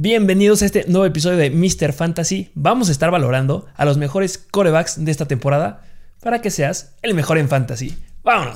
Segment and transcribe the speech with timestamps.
[0.00, 1.92] Bienvenidos a este nuevo episodio de Mr.
[1.92, 2.52] Fantasy.
[2.54, 5.82] Vamos a estar valorando a los mejores corebacks de esta temporada
[6.20, 7.98] para que seas el mejor en fantasy.
[8.22, 8.54] ¡Vámonos!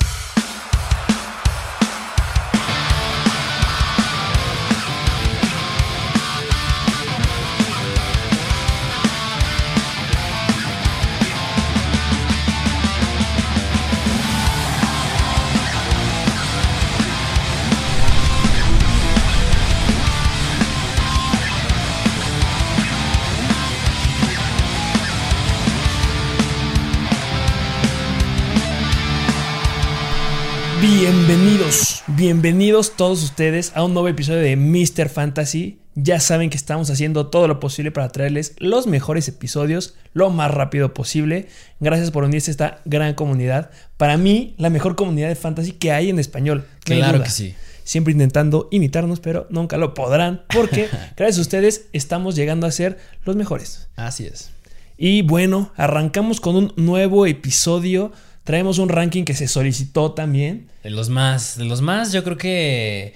[32.22, 35.08] Bienvenidos, todos ustedes a un nuevo episodio de Mr.
[35.08, 35.80] Fantasy.
[35.96, 40.52] Ya saben que estamos haciendo todo lo posible para traerles los mejores episodios lo más
[40.52, 41.48] rápido posible.
[41.80, 43.72] Gracias por unirse a esta gran comunidad.
[43.96, 46.64] Para mí, la mejor comunidad de fantasy que hay en español.
[46.84, 47.56] Claro que sí.
[47.82, 52.98] Siempre intentando imitarnos, pero nunca lo podrán porque gracias a ustedes estamos llegando a ser
[53.24, 53.88] los mejores.
[53.96, 54.52] Así es.
[54.96, 58.12] Y bueno, arrancamos con un nuevo episodio
[58.44, 60.68] Traemos un ranking que se solicitó también.
[60.82, 63.14] De los más, de los más, yo creo que.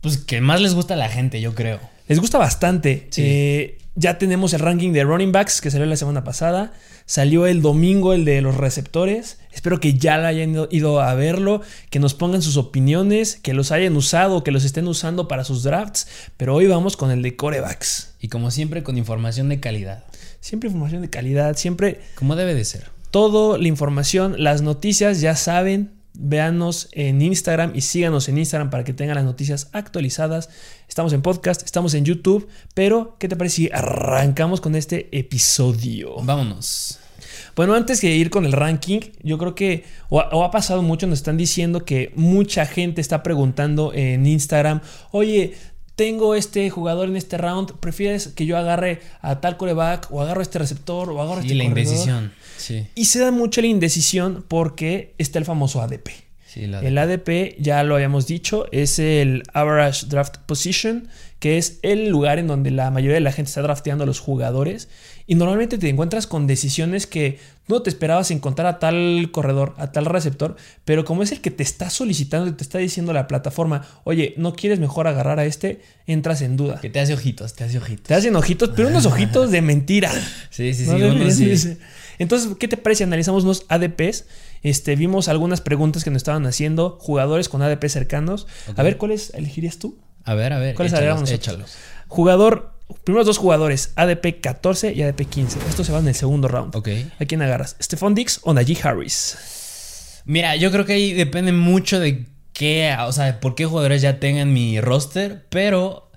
[0.00, 1.80] Pues que más les gusta a la gente, yo creo.
[2.08, 3.08] Les gusta bastante.
[3.16, 6.72] Eh, ya tenemos el ranking de running backs que salió la semana pasada.
[7.06, 9.38] Salió el domingo el de los receptores.
[9.52, 13.72] Espero que ya la hayan ido a verlo, que nos pongan sus opiniones, que los
[13.72, 16.06] hayan usado, que los estén usando para sus drafts.
[16.36, 18.14] Pero hoy vamos con el de corebacks.
[18.20, 20.04] Y como siempre, con información de calidad.
[20.40, 22.00] Siempre información de calidad, siempre.
[22.14, 22.99] Como debe de ser.
[23.10, 28.84] Toda la información, las noticias, ya saben, véanos en Instagram y síganos en Instagram para
[28.84, 30.48] que tengan las noticias actualizadas.
[30.88, 36.22] Estamos en podcast, estamos en YouTube, pero ¿qué te parece si arrancamos con este episodio?
[36.22, 37.00] Vámonos.
[37.56, 41.18] Bueno, antes de ir con el ranking, yo creo que o ha, pasado mucho, nos
[41.18, 45.54] están diciendo que mucha gente está preguntando en Instagram, oye,
[45.96, 50.42] tengo este jugador en este round, ¿prefieres que yo agarre a tal coreback o agarro
[50.42, 52.32] este receptor o agarro a este Y la indecisión.
[52.94, 56.10] Y se da mucho la indecisión porque está el famoso ADP.
[56.56, 61.08] El ADP, ya lo habíamos dicho, es el Average Draft Position,
[61.38, 64.18] que es el lugar en donde la mayoría de la gente está drafteando a los
[64.18, 64.88] jugadores.
[65.26, 69.92] Y normalmente te encuentras con decisiones que no te esperabas encontrar a tal corredor, a
[69.92, 73.86] tal receptor, pero como es el que te está solicitando te está diciendo la plataforma,
[74.02, 75.80] oye, ¿no quieres mejor agarrar a este?
[76.08, 76.80] Entras en duda.
[76.80, 78.08] Que te hace ojitos, te hace ojitos.
[78.08, 80.10] Te hacen ojitos, pero unos ojitos de mentira.
[80.50, 81.56] Sí, sí, sí.
[81.56, 81.78] sí.
[82.20, 83.02] Entonces, ¿qué te parece?
[83.02, 84.26] Analizamos unos ADPs.
[84.62, 88.46] Este, vimos algunas preguntas que nos estaban haciendo jugadores con ADP cercanos.
[88.76, 89.98] A ver, ¿cuáles elegirías tú?
[90.24, 90.74] A ver, a ver.
[90.74, 91.76] ¿Cuáles agregamos échalos.
[92.08, 95.60] Jugador, primeros dos jugadores, ADP 14 y ADP 15.
[95.70, 96.76] Estos se van en el segundo round.
[96.76, 96.88] Ok.
[97.18, 97.76] ¿A quién agarras?
[97.80, 100.20] ¿Stephon Dix o Najee Harris?
[100.26, 104.20] Mira, yo creo que ahí depende mucho de qué, o sea, por qué jugadores ya
[104.20, 106.10] tengan mi roster, pero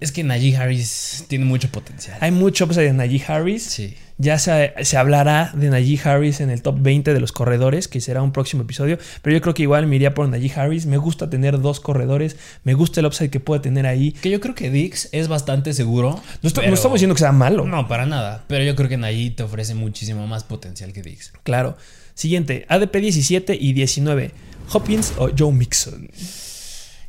[0.00, 2.16] es que Najee Harris tiene mucho potencial.
[2.22, 3.64] Hay mucho upside de Najee Harris.
[3.64, 3.94] Sí.
[4.20, 8.20] Ya se, hablará de Najee Harris en el top 20 de los corredores, que será
[8.20, 8.98] un próximo episodio.
[9.22, 10.84] Pero yo creo que igual me iría por Najee Harris.
[10.84, 12.36] Me gusta tener dos corredores.
[12.62, 14.12] Me gusta el upside que puede tener ahí.
[14.12, 16.20] Que yo creo que Dix es bastante seguro.
[16.42, 17.64] No, estamos diciendo que sea malo.
[17.64, 18.44] No, para nada.
[18.46, 21.32] Pero yo creo que Najee te ofrece muchísimo más potencial que Dix.
[21.42, 21.78] Claro.
[22.12, 24.32] Siguiente, ADP 17 y 19.
[24.70, 26.10] Hopkins o Joe Mixon.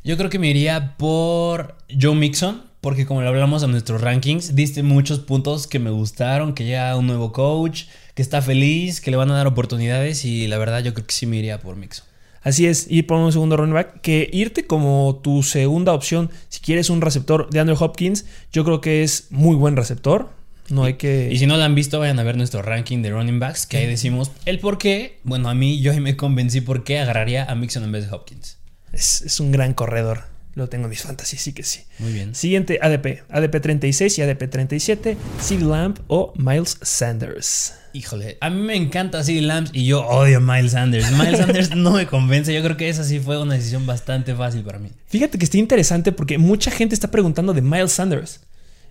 [0.02, 4.56] Yo creo que me iría por Joe Mixon porque como lo hablamos en nuestros rankings,
[4.56, 7.84] diste muchos puntos que me gustaron, que llega un nuevo coach,
[8.14, 11.14] que está feliz, que le van a dar oportunidades y la verdad yo creo que
[11.14, 12.04] sí me iría por Mixon.
[12.42, 16.60] Así es, ir por un segundo running back, que irte como tu segunda opción, si
[16.60, 20.30] quieres un receptor de Andrew Hopkins, yo creo que es muy buen receptor.
[20.68, 21.28] No hay que.
[21.30, 23.76] Y si no lo han visto, vayan a ver nuestro ranking de running backs, que
[23.76, 25.20] ahí decimos el por qué.
[25.22, 28.58] Bueno, a mí yo me convencí por qué agarraría a Mixon en vez de Hopkins.
[28.92, 30.31] Es, es un gran corredor.
[30.54, 31.84] Lo tengo en mis fantasies, sí que sí.
[31.98, 32.34] Muy bien.
[32.34, 33.22] Siguiente ADP.
[33.30, 35.16] ADP 36 y ADP 37.
[35.40, 37.74] CD Lamb o Miles Sanders.
[37.94, 41.10] Híjole, a mí me encanta CD Lamb y yo odio a Miles Sanders.
[41.12, 42.52] Miles Sanders no me convence.
[42.52, 44.90] Yo creo que esa sí fue una decisión bastante fácil para mí.
[45.06, 48.40] Fíjate que está interesante porque mucha gente está preguntando de Miles Sanders.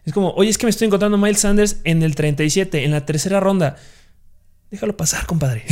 [0.03, 3.05] Es como, oye, es que me estoy encontrando Miles Sanders en el 37, en la
[3.05, 3.77] tercera ronda.
[4.71, 5.63] Déjalo pasar, compadre.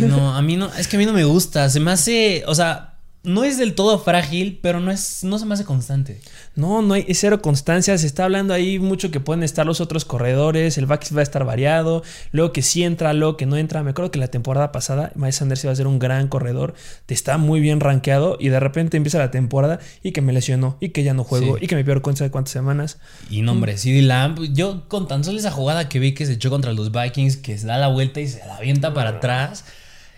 [0.00, 1.70] no, a mí no, es que a mí no me gusta.
[1.70, 2.89] Se me hace, o sea,
[3.22, 6.20] no es del todo frágil, pero no es no se me hace constante.
[6.54, 7.96] No, no hay cero constancia.
[7.98, 10.78] Se está hablando ahí mucho que pueden estar los otros corredores.
[10.78, 12.02] El back va a estar variado.
[12.32, 13.82] Luego que sí entra, luego que no entra.
[13.82, 16.74] Me acuerdo que la temporada pasada Miles Sanders iba a ser un gran corredor.
[17.04, 18.38] Te está muy bien rankeado.
[18.40, 20.78] Y de repente empieza la temporada y que me lesionó.
[20.80, 21.58] Y que ya no juego.
[21.60, 22.98] Y que me pierdo cuenta de cuántas semanas.
[23.28, 24.40] Y no, hombre, CD Lamb.
[24.54, 27.58] Yo con tan solo esa jugada que vi que se echó contra los Vikings, que
[27.58, 29.64] se da la vuelta y se la avienta para atrás.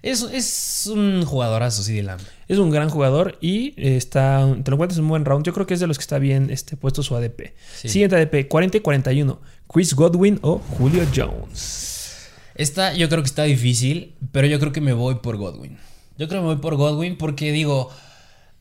[0.02, 2.20] Es, es un jugadorazo, sí, Lamb.
[2.49, 5.44] Es un gran jugador y está, te lo encuentras en un buen round.
[5.44, 7.54] Yo creo que es de los que está bien este, puesto su ADP.
[7.84, 9.40] Siguiente ADP, 40 y 41.
[9.72, 12.28] Chris Godwin o Julio Jones.
[12.54, 15.78] Esta yo creo que está difícil, pero yo creo que me voy por Godwin.
[16.19, 17.88] Yo creo que me voy por Godwin porque digo,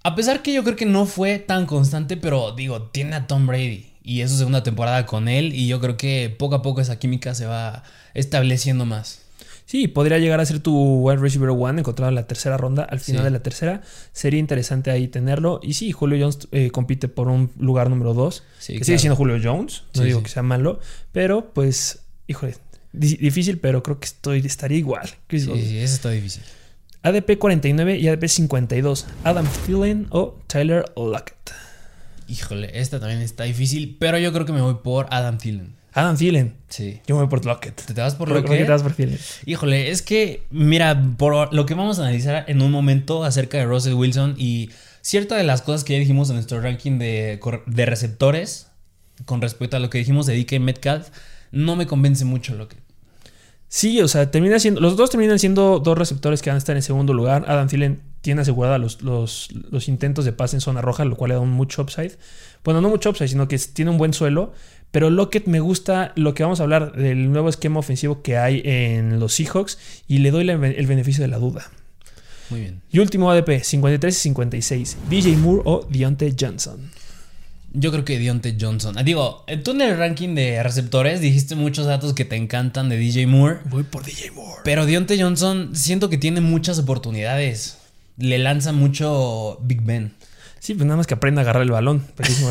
[0.04, 3.48] a pesar que yo creo que no fue tan constante, pero digo, tiene a Tom
[3.48, 6.82] Brady y es su segunda temporada con él y yo creo que poco a poco
[6.82, 7.84] esa química se va
[8.14, 9.21] estableciendo más.
[9.72, 13.00] Sí, podría llegar a ser tu wide receiver one encontrado en la tercera ronda, al
[13.00, 13.82] final de la tercera.
[14.12, 15.62] Sería interesante ahí tenerlo.
[15.64, 18.44] Y sí, Julio Jones eh, compite por un lugar número dos.
[18.68, 19.84] que sigue siendo Julio Jones.
[19.96, 20.82] No digo que sea malo.
[21.14, 22.58] Pero pues, híjole,
[22.92, 25.08] difícil, pero creo que estoy, estaría igual.
[25.30, 26.44] sí, sí, eso está difícil.
[27.04, 29.06] ADP 49 y ADP 52.
[29.24, 31.54] Adam Thielen o Tyler Lockett.
[32.28, 35.80] Híjole, esta también está difícil, pero yo creo que me voy por Adam Thielen.
[35.94, 36.56] Adam Thielen.
[36.70, 37.02] Sí.
[37.06, 37.76] Yo me voy por Lockett.
[37.86, 38.66] ¿Te, vas por Lockett?
[38.66, 39.20] te vas por Thielen?
[39.46, 43.66] Híjole, es que, mira, por lo que vamos a analizar en un momento acerca de
[43.66, 44.70] Russell Wilson y
[45.02, 48.68] cierta de las cosas que ya dijimos en nuestro ranking de, de receptores
[49.26, 51.10] con respecto a lo que dijimos de DK Metcalf,
[51.52, 52.80] no me convence mucho Lockett.
[53.68, 54.82] Sí, o sea, termina siendo.
[54.82, 57.46] Los dos terminan siendo dos receptores que van a estar en segundo lugar.
[57.48, 61.30] Adam Thielen tiene asegurada los, los, los, intentos de pase en zona roja, lo cual
[61.30, 62.18] le da un mucho upside.
[62.66, 64.52] Bueno, no mucho upside, sino que tiene un buen suelo.
[64.92, 68.62] Pero Lockett me gusta lo que vamos a hablar del nuevo esquema ofensivo que hay
[68.66, 69.78] en los Seahawks
[70.08, 71.72] y le doy el beneficio de la duda.
[72.50, 72.82] Muy bien.
[72.92, 74.98] Y último ADP, 53 y 56.
[75.10, 76.92] DJ Moore o Deontay Johnson.
[77.74, 78.98] Yo creo que Deontay Johnson.
[78.98, 82.98] Ah, digo, tú en el ranking de receptores dijiste muchos datos que te encantan de
[82.98, 83.60] DJ Moore.
[83.70, 84.62] Voy por DJ Moore.
[84.66, 87.78] Pero Deontay Johnson siento que tiene muchas oportunidades.
[88.18, 90.12] Le lanza mucho Big Ben.
[90.60, 92.04] Sí, pues nada más que aprenda a agarrar el balón.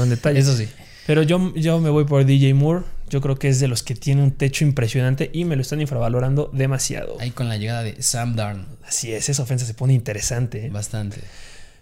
[0.03, 0.39] en detalle.
[0.41, 0.67] Eso sí.
[1.11, 2.85] Pero yo, yo me voy por DJ Moore.
[3.09, 5.81] Yo creo que es de los que tiene un techo impresionante y me lo están
[5.81, 7.17] infravalorando demasiado.
[7.19, 8.69] Ahí con la llegada de Sam Darn.
[8.87, 10.67] Así es, esa ofensa se pone interesante.
[10.67, 10.71] ¿eh?
[10.71, 11.19] Bastante.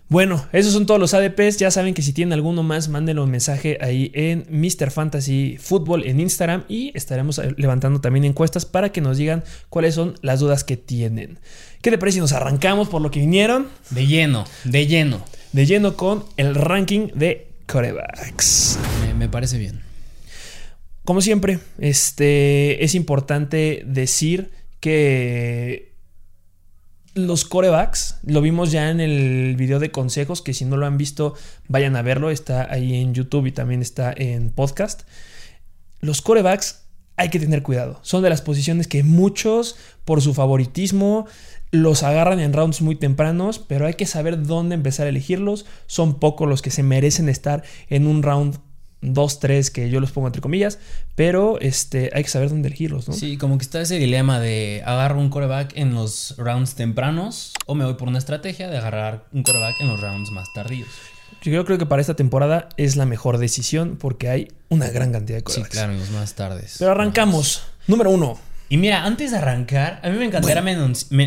[0.08, 1.58] Bueno, esos son todos los ADPs.
[1.58, 4.90] Ya saben que si tienen alguno más, mándenlo un mensaje ahí en Mr.
[4.90, 10.18] Fantasy Football en Instagram y estaremos levantando también encuestas para que nos digan cuáles son
[10.22, 11.38] las dudas que tienen.
[11.82, 13.68] ¿Qué te parece si nos arrancamos por lo que vinieron?
[13.90, 15.22] De lleno, de lleno.
[15.52, 18.78] De lleno con el ranking de corebacks.
[19.02, 19.80] Me, me parece bien.
[21.04, 24.50] Como siempre, este, es importante decir
[24.80, 25.94] que
[27.14, 30.98] los corebacks, lo vimos ya en el video de consejos, que si no lo han
[30.98, 31.34] visto,
[31.66, 35.02] vayan a verlo, está ahí en YouTube y también está en podcast.
[36.00, 36.84] Los corebacks
[37.16, 41.26] hay que tener cuidado, son de las posiciones que muchos, por su favoritismo,
[41.70, 45.66] los agarran en rounds muy tempranos, pero hay que saber dónde empezar a elegirlos.
[45.86, 48.58] Son pocos los que se merecen estar en un round
[49.00, 50.78] dos, tres que yo los pongo entre comillas,
[51.14, 53.14] pero este, hay que saber dónde elegirlos, ¿no?
[53.14, 57.74] Sí, como que está ese dilema de agarro un coreback en los rounds tempranos o
[57.74, 60.88] me voy por una estrategia de agarrar un coreback en los rounds más tardíos.
[61.42, 65.38] Yo creo que para esta temporada es la mejor decisión porque hay una gran cantidad
[65.38, 65.68] de corebacks.
[65.68, 66.76] Sí, claro, en los más tardes.
[66.78, 67.62] Pero arrancamos.
[67.86, 68.47] Número uno.
[68.68, 70.62] Y mira, antes de arrancar, a mí me encantaría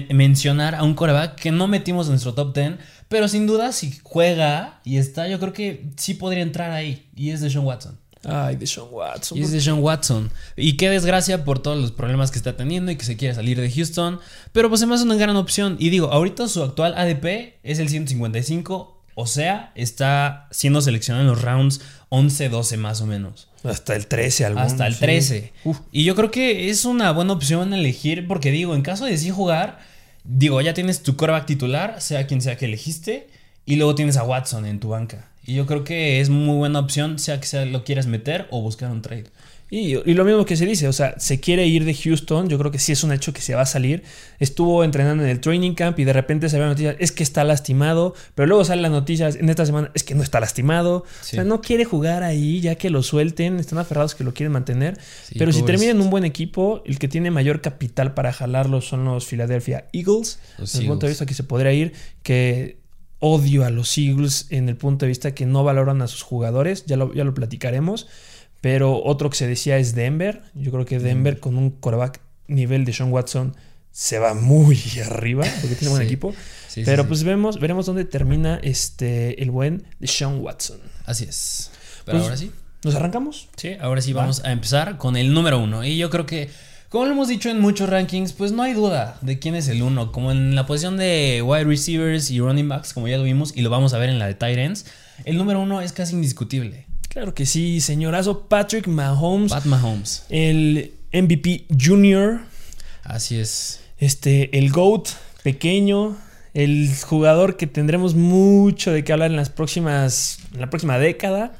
[0.09, 2.73] mencionar a un coreback que no metimos en nuestro top 10,
[3.07, 7.09] pero sin duda si juega y está, yo creo que sí podría entrar ahí.
[7.15, 7.97] Y es de Sean Watson.
[8.23, 9.37] Ay, de Sean Watson.
[9.37, 10.31] Y es de Sean Watson.
[10.55, 13.59] Y qué desgracia por todos los problemas que está teniendo y que se quiere salir
[13.59, 14.19] de Houston.
[14.51, 15.77] Pero pues además es una gran opción.
[15.79, 19.00] Y digo, ahorita su actual ADP es el 155.
[19.15, 23.47] O sea, está siendo seleccionado en los rounds 11, 12 más o menos.
[23.63, 25.53] Hasta el 13, algún, Hasta el 13.
[25.91, 29.29] Y yo creo que es una buena opción elegir, porque digo, en caso de sí
[29.29, 29.79] jugar,
[30.23, 33.29] digo, ya tienes tu coreback titular, sea quien sea que elegiste,
[33.65, 35.29] y luego tienes a Watson en tu banca.
[35.45, 38.61] Y yo creo que es muy buena opción, sea que sea lo quieras meter o
[38.61, 39.25] buscar un trade.
[39.73, 42.71] Y, lo mismo que se dice, o sea, se quiere ir de Houston, yo creo
[42.71, 44.03] que sí es un hecho que se va a salir.
[44.37, 47.23] Estuvo entrenando en el training camp y de repente se ve la noticia, es que
[47.23, 51.05] está lastimado, pero luego salen las noticias en esta semana, es que no está lastimado.
[51.21, 54.51] O sea, no quiere jugar ahí, ya que lo suelten, están aferrados que lo quieren
[54.51, 54.99] mantener.
[55.39, 59.05] pero si termina en un buen equipo, el que tiene mayor capital para jalarlo son
[59.05, 60.39] los Philadelphia Eagles.
[60.57, 62.81] desde el punto de vista que se podría ir, que
[63.19, 66.85] odio a los Eagles en el punto de vista que no valoran a sus jugadores,
[66.87, 68.07] ya lo, ya lo platicaremos.
[68.61, 70.43] Pero otro que se decía es Denver.
[70.53, 73.55] Yo creo que Denver con un coreback nivel de Sean Watson
[73.91, 76.33] se va muy arriba porque tiene buen equipo.
[76.85, 80.79] Pero pues vemos, veremos dónde termina este, el buen de Sean Watson.
[81.05, 81.71] Así es.
[82.05, 82.51] Pero pues, ahora sí.
[82.83, 83.49] ¿Nos arrancamos?
[83.57, 85.83] Sí, ahora sí vamos a empezar con el número uno.
[85.83, 86.49] Y yo creo que,
[86.89, 89.83] como lo hemos dicho en muchos rankings, pues no hay duda de quién es el
[89.83, 90.11] uno.
[90.11, 93.61] Como en la posición de wide receivers y running backs, como ya lo vimos, y
[93.61, 94.85] lo vamos a ver en la de tight ends,
[95.25, 96.87] el número uno es casi indiscutible.
[97.11, 99.51] Claro que sí, señorazo Patrick Mahomes.
[99.51, 100.23] Pat Mahomes.
[100.29, 102.39] El MVP Junior.
[103.03, 103.81] Así es.
[103.97, 105.09] Este, el GOAT,
[105.43, 106.17] pequeño,
[106.53, 111.51] el jugador que tendremos mucho de qué hablar en las próximas, en la próxima década.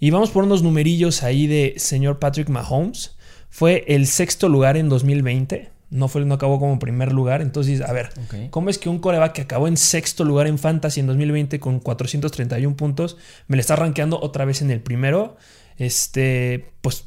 [0.00, 3.16] Y vamos por unos numerillos ahí de señor Patrick Mahomes.
[3.50, 5.75] Fue el sexto lugar en 2020.
[5.88, 7.42] No, fue, no acabó como primer lugar.
[7.42, 8.10] Entonces, a ver,
[8.50, 11.78] ¿cómo es que un coreback que acabó en sexto lugar en Fantasy en 2020 con
[11.78, 13.16] 431 puntos
[13.46, 15.36] me le está rankeando otra vez en el primero?
[15.78, 17.04] Este, pues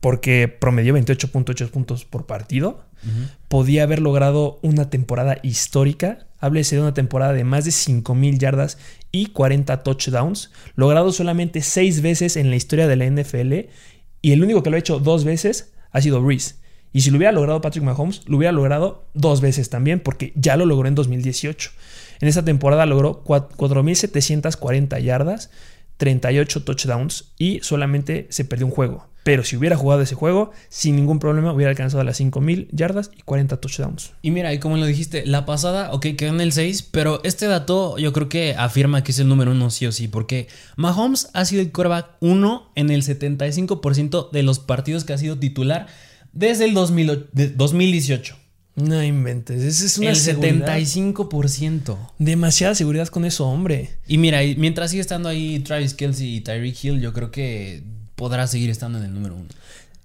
[0.00, 2.84] porque promedió 28.8 puntos por partido.
[3.48, 6.26] Podía haber logrado una temporada histórica.
[6.38, 8.78] Háblese de una temporada de más de 5.000 yardas
[9.10, 13.70] y 40 touchdowns, logrado solamente 6 veces en la historia de la NFL.
[14.22, 16.56] Y el único que lo ha hecho dos veces ha sido Reese.
[16.92, 20.56] Y si lo hubiera logrado Patrick Mahomes, lo hubiera logrado dos veces también, porque ya
[20.56, 21.70] lo logró en 2018.
[22.20, 25.50] En esa temporada logró 4.740 yardas,
[25.96, 29.10] 38 touchdowns y solamente se perdió un juego.
[29.22, 33.20] Pero si hubiera jugado ese juego, sin ningún problema hubiera alcanzado las 5000 yardas y
[33.22, 34.12] 40 touchdowns.
[34.22, 37.46] Y mira, y como lo dijiste, la pasada, ok, quedó en el 6, pero este
[37.46, 41.28] dato yo creo que afirma que es el número uno sí o sí, porque Mahomes
[41.34, 45.86] ha sido el quarterback 1 en el 75% de los partidos que ha sido titular
[46.32, 48.36] desde el 2018.
[48.76, 51.98] No inventes, ese es una El 75%.
[52.18, 53.90] Demasiada seguridad con eso, hombre.
[54.06, 57.82] Y mira, mientras sigue estando ahí Travis Kelsey y Tyreek Hill, yo creo que
[58.14, 59.48] podrá seguir estando en el número uno.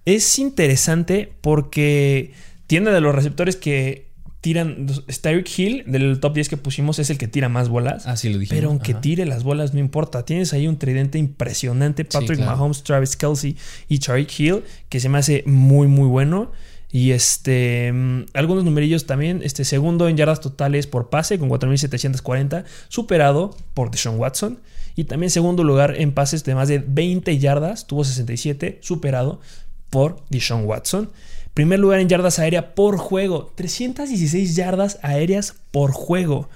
[0.04, 2.32] Es interesante porque
[2.66, 4.05] tiene de los receptores que
[4.46, 4.86] tiran.
[4.86, 8.06] Tyreek Hill, del top 10 que pusimos, es el que tira más bolas.
[8.06, 8.54] Así ah, lo dije.
[8.54, 10.24] Pero aunque tire las bolas, no importa.
[10.24, 13.56] Tienes ahí un tridente impresionante: Patrick Mahomes, Travis Kelsey
[13.88, 16.52] y Tyreek Hill, que se me hace muy, muy bueno.
[16.92, 19.40] Y este, mm, algunos numerillos también.
[19.42, 24.60] Este segundo en yardas totales por pase con 4.740, superado por Deshaun Watson.
[24.94, 29.40] Y también segundo lugar en pases de más de 20 yardas, tuvo 67, superado
[29.90, 31.10] por Deshaun Watson.
[31.56, 36.50] Primer lugar en yardas aéreas por juego, 316 yardas aéreas por juego.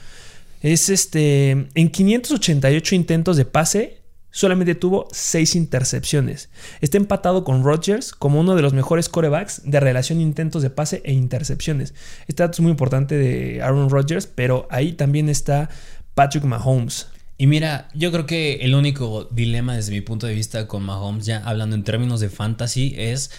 [0.61, 6.51] Es este, en 588 intentos de pase, solamente tuvo 6 intercepciones.
[6.83, 11.01] Está empatado con Rodgers como uno de los mejores corebacks de relación intentos de pase
[11.07, 11.95] e intercepciones.
[12.29, 15.71] Este dato es muy importante de Aaron Rodgers, pero ahí también está
[16.13, 17.07] Patrick Mahomes.
[17.39, 21.25] Y mira, yo creo que el único dilema desde mi punto de vista con Mahomes,
[21.25, 23.31] ya hablando en términos de fantasy, es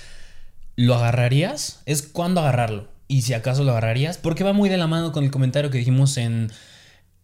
[0.76, 1.82] ¿lo agarrarías?
[1.86, 2.90] Es cuándo agarrarlo.
[3.08, 5.78] Y si acaso lo agarrarías, porque va muy de la mano con el comentario que
[5.78, 6.52] dijimos en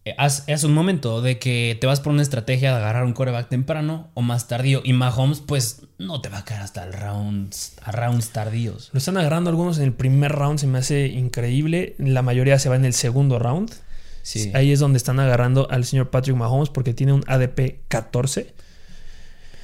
[0.08, 3.48] eh, hace, un momento de que te vas por una estrategia de agarrar un coreback
[3.48, 4.80] temprano o más tardío.
[4.84, 8.90] Y Mahomes, pues no te va a caer hasta el rounds, a rounds tardíos.
[8.92, 11.94] Lo están agarrando algunos en el primer round, se me hace increíble.
[11.98, 13.70] La mayoría se va en el segundo round.
[14.22, 14.50] Sí.
[14.54, 18.54] Ahí es donde están agarrando al señor Patrick Mahomes porque tiene un ADP 14.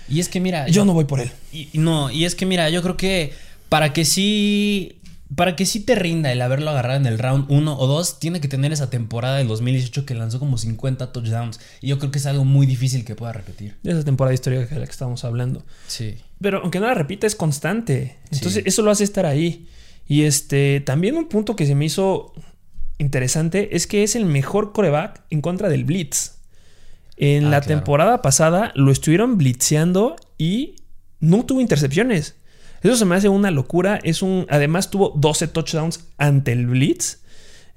[0.08, 0.68] Y es que mira.
[0.68, 1.30] Yo no voy por él.
[1.52, 3.32] Y, no, y es que mira, yo creo que
[3.74, 5.00] para que sí
[5.34, 8.40] para que sí te rinda el haberlo agarrado en el round 1 o 2, tiene
[8.40, 11.58] que tener esa temporada del 2018 que lanzó como 50 touchdowns.
[11.80, 13.74] Y yo creo que es algo muy difícil que pueda repetir.
[13.82, 15.64] Esa temporada histórica de la que estamos hablando.
[15.88, 16.18] Sí.
[16.40, 18.16] Pero aunque no la repita, es constante.
[18.30, 19.66] Entonces, eso lo hace estar ahí.
[20.06, 22.32] Y este, también un punto que se me hizo
[22.98, 26.36] interesante es que es el mejor coreback en contra del Blitz.
[27.16, 30.76] En ah, la temporada pasada lo estuvieron blitzeando y
[31.18, 32.36] no tuvo intercepciones.
[32.84, 33.98] Eso se me hace una locura.
[34.02, 37.18] Es un, además tuvo 12 touchdowns ante el Blitz.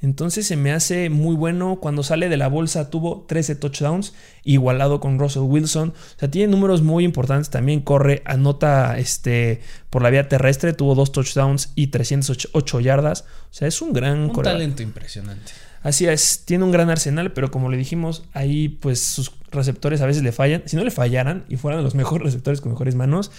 [0.01, 1.79] Entonces se me hace muy bueno.
[1.81, 5.89] Cuando sale de la bolsa tuvo 13 touchdowns, igualado con Russell Wilson.
[5.89, 7.49] O sea, tiene números muy importantes.
[7.49, 13.21] También corre, anota este, por la vía terrestre, tuvo 2 touchdowns y 308 yardas.
[13.49, 14.29] O sea, es un gran...
[14.29, 15.53] Un talento impresionante.
[15.83, 20.05] Así es, tiene un gran arsenal, pero como le dijimos, ahí pues sus receptores a
[20.05, 20.63] veces le fallan.
[20.65, 23.31] Si no le fallaran y fueran los mejores receptores con mejores manos,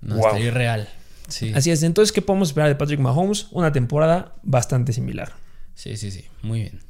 [0.00, 0.38] no, wow.
[0.52, 0.88] real.
[1.28, 1.52] Sí.
[1.54, 1.82] Así es.
[1.82, 3.48] Entonces, ¿qué podemos esperar de Patrick Mahomes?
[3.50, 5.32] Una temporada bastante similar.
[5.74, 6.24] Sí, sí, sí.
[6.42, 6.80] Muy bien.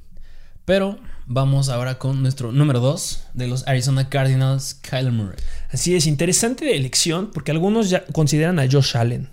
[0.65, 5.37] Pero vamos ahora con nuestro número 2 de los Arizona Cardinals, Kyler Murray.
[5.71, 9.29] Así es, interesante de elección porque algunos ya consideran a Josh Allen.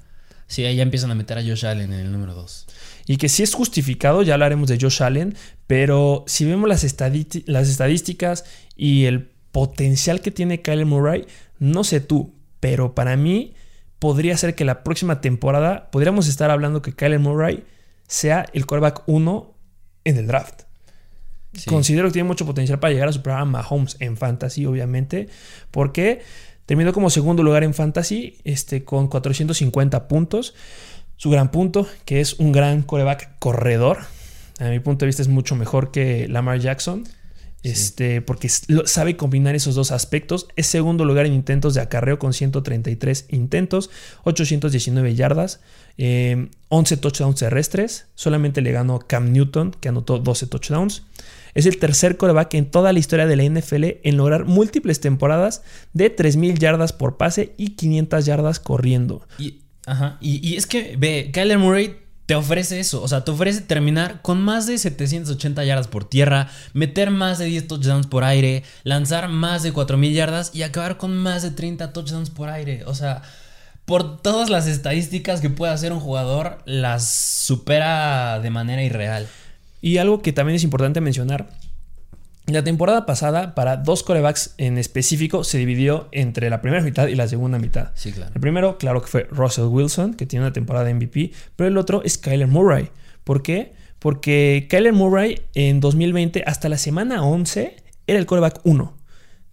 [0.47, 2.67] Sí, ahí ya empiezan a meter a Josh Allen en el número 2.
[3.07, 6.83] Y que sí es justificado, ya hablaremos de Josh Allen, pero si vemos las,
[7.47, 11.25] las estadísticas y el potencial que tiene Kyler Murray,
[11.57, 13.55] no sé tú, pero para mí
[14.03, 17.63] podría ser que la próxima temporada podríamos estar hablando que Kyler Murray
[18.05, 19.53] sea el quarterback 1
[20.03, 20.63] en el draft.
[21.67, 25.29] Considero que tiene mucho potencial para llegar a superar a Mahomes en fantasy, obviamente,
[25.71, 26.21] porque
[26.65, 30.53] terminó como segundo lugar en fantasy este, con 450 puntos.
[31.15, 33.99] Su gran punto, que es un gran quarterback corredor.
[34.59, 37.05] A mi punto de vista es mucho mejor que Lamar Jackson.
[37.63, 40.47] Este, porque sabe combinar esos dos aspectos.
[40.57, 43.89] Es segundo lugar en intentos de acarreo con 133 intentos,
[44.25, 45.61] 819 yardas,
[45.97, 48.07] 11 eh, touchdowns terrestres.
[48.15, 51.03] Solamente le ganó Cam Newton, que anotó 12 touchdowns.
[51.53, 55.61] Es el tercer coreback en toda la historia de la NFL en lograr múltiples temporadas
[55.93, 59.25] de 3.000 yardas por pase y 500 yardas corriendo.
[59.37, 63.01] Y, ajá, y, es que, ve, Kyler Murray te ofrece eso.
[63.01, 67.45] O sea, te ofrece terminar con más de 780 yardas por tierra, meter más de
[67.45, 71.93] 10 touchdowns por aire, lanzar más de 4.000 yardas y acabar con más de 30
[71.93, 72.83] touchdowns por aire.
[72.85, 73.21] O sea,
[73.85, 79.27] por todas las estadísticas que puede hacer un jugador, las supera de manera irreal.
[79.81, 81.49] Y algo que también es importante mencionar.
[82.45, 87.15] La temporada pasada, para dos corebacks en específico, se dividió entre la primera mitad y
[87.15, 87.91] la segunda mitad.
[87.95, 88.31] Sí, claro.
[88.35, 91.77] El primero, claro que fue Russell Wilson, que tiene una temporada de MVP, pero el
[91.77, 92.89] otro es Kyler Murray.
[93.23, 93.73] ¿Por qué?
[93.99, 98.97] Porque Kyler Murray en 2020, hasta la semana 11, era el coreback 1.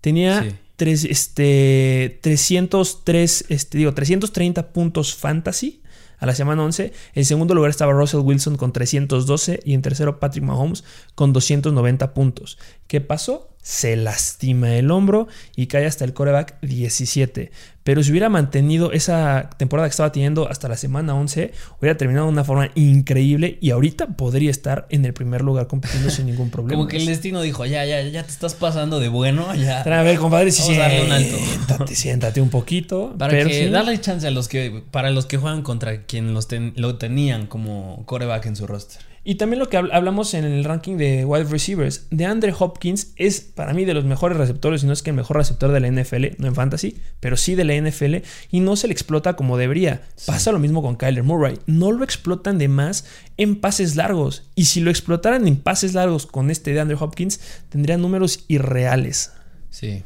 [0.00, 0.44] Tenía
[0.88, 5.80] este, 303, este, digo, 330 puntos fantasy
[6.18, 6.92] a la semana 11.
[7.14, 12.14] En segundo lugar estaba Russell Wilson con 312 y en tercero Patrick Mahomes con 290
[12.14, 12.58] puntos.
[12.90, 13.48] ¿Qué pasó?
[13.62, 17.52] Se lastima el hombro y cae hasta el coreback 17.
[17.84, 22.26] Pero si hubiera mantenido esa temporada que estaba teniendo hasta la semana 11, hubiera terminado
[22.26, 26.50] de una forma increíble y ahorita podría estar en el primer lugar compitiendo sin ningún
[26.50, 26.78] problema.
[26.78, 29.82] Como que el destino dijo, ya, ya, ya te estás pasando de bueno, ya.
[29.82, 33.14] A ver, compadre, si siéntate, siéntate un poquito.
[33.18, 36.98] Para que darle chance a los que, para los que juegan contra quien los lo
[36.98, 39.09] tenían como coreback en su roster.
[39.30, 43.40] Y también lo que hablamos en el ranking de wide receivers, de Andre Hopkins es
[43.40, 45.86] para mí de los mejores receptores, y no es que el mejor receptor de la
[45.86, 49.56] NFL, no en fantasy, pero sí de la NFL, y no se le explota como
[49.56, 50.02] debería.
[50.26, 53.04] Pasa lo mismo con Kyler Murray, no lo explotan de más
[53.36, 57.38] en pases largos, y si lo explotaran en pases largos con este de Andre Hopkins,
[57.68, 59.30] tendrían números irreales.
[59.70, 60.02] Sí.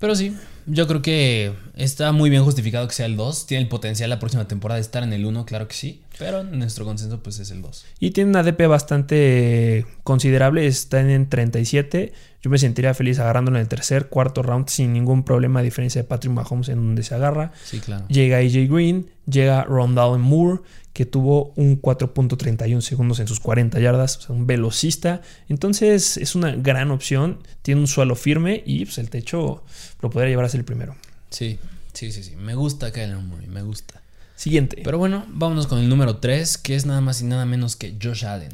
[0.00, 3.46] Pero sí, yo creo que está muy bien justificado que sea el 2.
[3.46, 6.02] Tiene el potencial la próxima temporada de estar en el 1, claro que sí.
[6.18, 7.86] Pero nuestro consenso pues es el 2.
[8.00, 10.66] Y tiene una DP bastante considerable.
[10.66, 12.12] Está en 37.
[12.42, 15.60] Yo me sentiría feliz agarrándolo en el tercer, cuarto round sin ningún problema.
[15.60, 17.52] A diferencia de Patrick Mahomes en donde se agarra.
[17.64, 18.06] Sí, claro.
[18.08, 19.10] Llega AJ Green.
[19.26, 20.62] Llega Rondell Moore
[20.98, 25.22] que tuvo un 4.31 segundos en sus 40 yardas, o sea, un velocista.
[25.48, 29.62] Entonces es una gran opción, tiene un suelo firme y pues, el techo
[30.00, 30.96] lo podría llevar a ser el primero.
[31.30, 31.60] Sí,
[31.92, 32.34] sí, sí, sí.
[32.34, 34.02] Me gusta Kyler Murray, me gusta.
[34.38, 34.80] Siguiente.
[34.84, 37.96] Pero bueno, vámonos con el número 3, que es nada más y nada menos que
[38.00, 38.52] Josh Allen.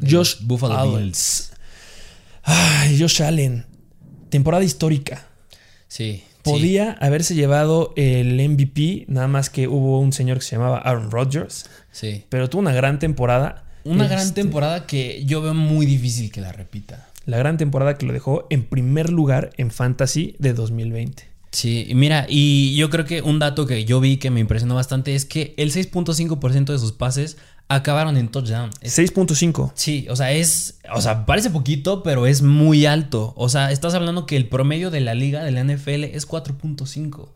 [0.00, 1.52] Josh Buffalo Bills.
[2.42, 3.66] Ay, Josh Allen.
[4.30, 5.26] Temporada histórica.
[5.88, 10.78] Sí, Podía haberse llevado el MVP, nada más que hubo un señor que se llamaba
[10.78, 11.68] Aaron Rodgers.
[11.92, 12.24] Sí.
[12.30, 13.64] Pero tuvo una gran temporada.
[13.84, 17.08] Una gran este, temporada que yo veo muy difícil que la repita.
[17.26, 21.29] La gran temporada que lo dejó en primer lugar en Fantasy de 2020.
[21.52, 25.14] Sí, mira, y yo creo que un dato que yo vi que me impresionó bastante
[25.16, 28.70] es que el 6.5% de sus pases acabaron en touchdown.
[28.82, 29.72] 6.5.
[29.74, 33.32] Sí, o sea, es, o sea, parece poquito, pero es muy alto.
[33.36, 37.28] O sea, estás hablando que el promedio de la liga de la NFL es 4.5.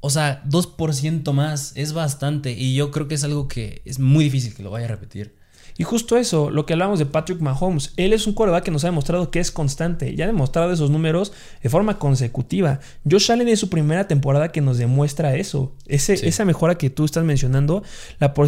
[0.00, 4.24] O sea, 2% más, es bastante y yo creo que es algo que es muy
[4.24, 5.36] difícil que lo vaya a repetir.
[5.76, 8.84] Y justo eso, lo que hablamos de Patrick Mahomes, él es un quarterback que nos
[8.84, 11.32] ha demostrado que es constante y ha demostrado esos números
[11.62, 12.78] de forma consecutiva.
[13.08, 15.72] Josh Allen es su primera temporada que nos demuestra eso.
[15.86, 17.82] Ese, Esa mejora que tú estás mencionando,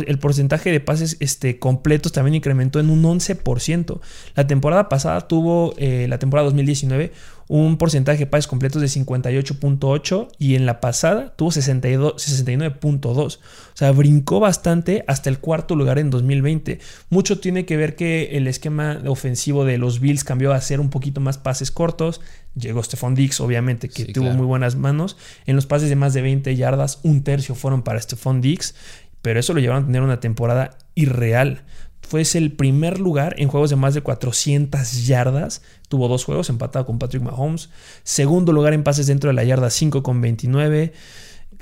[0.07, 4.01] el porcentaje de pases este, completos también incrementó en un 11%.
[4.37, 7.13] La temporada pasada tuvo, eh, la temporada 2019,
[7.49, 13.07] un porcentaje de pases completos de 58.8 y en la pasada tuvo 69.2.
[13.07, 13.41] O
[13.75, 16.81] sea, brincó bastante hasta el cuarto lugar en 2020.
[17.09, 20.91] Mucho tiene que ver que el esquema ofensivo de los Bills cambió a ser un
[20.91, 22.21] poquito más pases cortos.
[22.57, 25.17] Llegó Stephon Dix, obviamente, que tuvo muy buenas manos.
[25.47, 28.75] En los pases de más de 20 yardas, un tercio fueron para Stephon Dix.
[29.23, 31.63] Pero eso lo llevaron a tener una temporada irreal
[32.09, 35.63] fue el primer lugar en juegos de más de 400 yardas.
[35.89, 37.71] Tuvo dos juegos, empatado con Patrick Mahomes.
[38.03, 40.93] Segundo lugar en pases dentro de la yarda 5 con 29.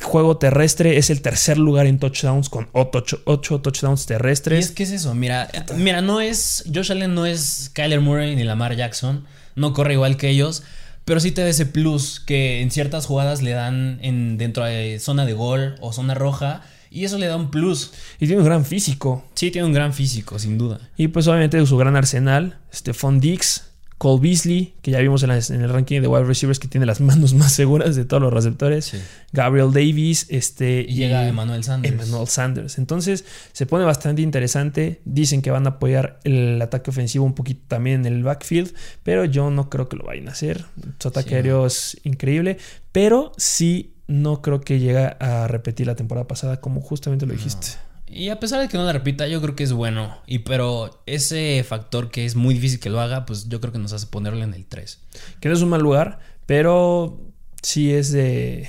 [0.02, 3.22] Juego terrestre es el tercer lugar en touchdowns con 8,
[3.60, 4.58] touchdowns terrestres.
[4.58, 6.64] Y es que es eso, mira, mira, no es.
[6.74, 9.24] Josh Allen no es Kyler Murray ni Lamar Jackson.
[9.54, 10.64] No corre igual que ellos.
[11.04, 14.98] Pero sí te da ese plus que en ciertas jugadas le dan en, dentro de
[15.00, 16.62] zona de gol o zona roja
[16.94, 17.92] y eso le da un plus.
[18.20, 19.24] Y tiene un gran físico.
[19.34, 20.80] Sí, tiene un gran físico, sin duda.
[20.96, 23.64] Y pues obviamente su gran arsenal, Stephon Dix,
[24.04, 27.32] Cole Beasley, que ya vimos en, el ranking de wide receivers que tiene las manos
[27.32, 28.92] más seguras de todos los receptores.
[29.32, 30.84] Gabriel Davis, este.
[30.86, 31.94] Y llega Emmanuel Sanders.
[31.94, 32.76] Emmanuel Sanders.
[32.76, 35.00] Entonces, se pone bastante interesante.
[35.06, 39.24] Dicen que van a apoyar el ataque ofensivo un poquito también en el backfield, pero
[39.24, 40.66] yo no creo que lo vayan a hacer.
[40.98, 42.58] Su ataque aéreo es increíble,
[42.92, 47.68] pero sí no creo que llegue a repetir la temporada pasada, como justamente lo dijiste.
[48.14, 50.16] Y a pesar de que no la repita, yo creo que es bueno.
[50.24, 53.80] Y pero ese factor que es muy difícil que lo haga, pues yo creo que
[53.80, 55.00] nos hace ponerle en el 3.
[55.40, 57.20] Que no es un mal lugar, pero
[57.60, 58.68] sí es de.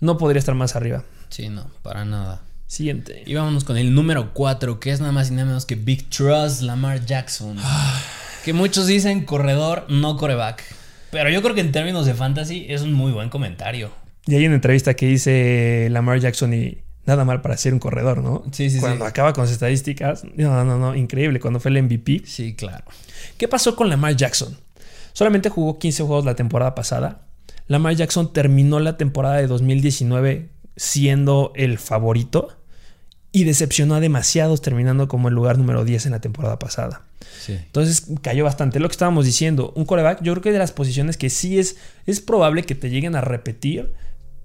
[0.00, 1.04] No podría estar más arriba.
[1.30, 2.42] Sí, no, para nada.
[2.66, 3.22] Siguiente.
[3.24, 6.10] Y vámonos con el número 4, que es nada más y nada menos que Big
[6.10, 7.56] Trust Lamar Jackson.
[8.44, 10.62] que muchos dicen corredor, no coreback.
[11.10, 13.90] Pero yo creo que en términos de fantasy es un muy buen comentario.
[14.26, 18.22] Y hay una entrevista que dice Lamar Jackson y nada mal para ser un corredor,
[18.22, 18.44] ¿no?
[18.52, 21.40] Sí, sí, Cuando acaba con sus estadísticas, no, no, no, increíble.
[21.40, 22.22] Cuando fue el MVP.
[22.26, 22.84] Sí, claro.
[23.38, 24.56] ¿Qué pasó con Lamar Jackson?
[25.14, 27.22] Solamente jugó 15 juegos la temporada pasada.
[27.66, 32.56] Lamar Jackson terminó la temporada de 2019 siendo el favorito
[33.32, 37.02] y decepcionó a demasiados terminando como el lugar número 10 en la temporada pasada.
[37.40, 37.54] Sí.
[37.54, 38.80] Entonces cayó bastante.
[38.80, 41.76] Lo que estábamos diciendo, un coreback, yo creo que de las posiciones que sí es,
[42.06, 43.94] es probable que te lleguen a repetir,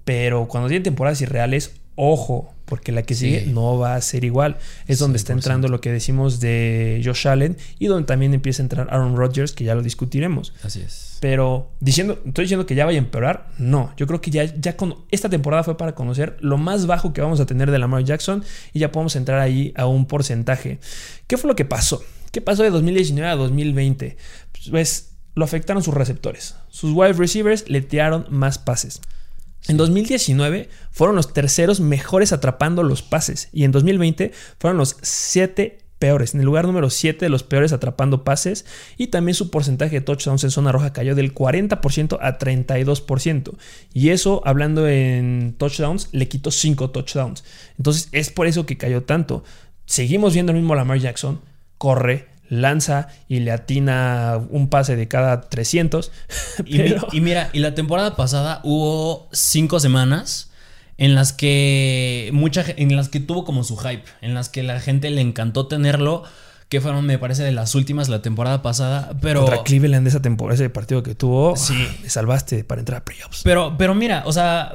[0.04, 4.56] pero cuando tienen temporadas irreales, ojo, porque la que sigue no va a ser igual.
[4.86, 8.64] Es donde está entrando lo que decimos de Josh Allen y donde también empieza a
[8.64, 10.52] entrar Aaron Rodgers, que ya lo discutiremos.
[10.62, 11.18] Así es.
[11.20, 13.92] Pero diciendo, estoy diciendo que ya vaya a empeorar, no.
[13.96, 17.20] Yo creo que ya, ya con esta temporada fue para conocer lo más bajo que
[17.20, 20.78] vamos a tener de Lamar Jackson y ya podemos entrar ahí a un porcentaje.
[21.26, 22.02] ¿Qué fue lo que pasó?
[22.32, 24.16] ¿Qué pasó de 2019 a 2020?
[24.70, 26.56] Pues lo afectaron sus receptores.
[26.68, 29.00] Sus wide receivers le tiraron más pases.
[29.66, 35.78] En 2019 fueron los terceros mejores atrapando los pases y en 2020 fueron los siete
[35.98, 38.66] peores, en el lugar número 7 de los peores atrapando pases
[38.98, 43.54] y también su porcentaje de touchdowns en zona roja cayó del 40% a 32%
[43.94, 47.42] y eso hablando en touchdowns le quitó 5 touchdowns.
[47.78, 49.44] Entonces es por eso que cayó tanto.
[49.86, 51.40] Seguimos viendo el mismo Lamar Jackson,
[51.78, 56.10] corre, lanza y le atina un pase de cada 300.
[56.66, 60.50] Y, mira, y la temporada pasada hubo cinco semanas
[60.98, 64.80] en las que mucha en las que tuvo como su hype, en las que la
[64.80, 66.22] gente le encantó tenerlo,
[66.68, 70.54] que fueron me parece de las últimas la temporada pasada, pero contra Cleveland esa temporada,
[70.54, 73.42] ese partido que tuvo, sí, le salvaste para entrar a playoffs.
[73.42, 74.72] Pero pero mira, o sea,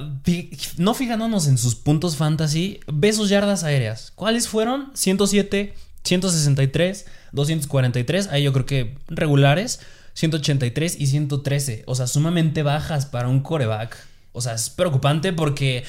[0.77, 4.11] no fijándonos en sus puntos fantasy, ve sus yardas aéreas.
[4.15, 4.91] ¿Cuáles fueron?
[4.93, 9.79] 107, 163 243, ahí yo creo que regulares,
[10.13, 11.83] 183 y 113.
[11.85, 13.95] O sea, sumamente bajas para un coreback.
[14.31, 15.83] O sea, es preocupante porque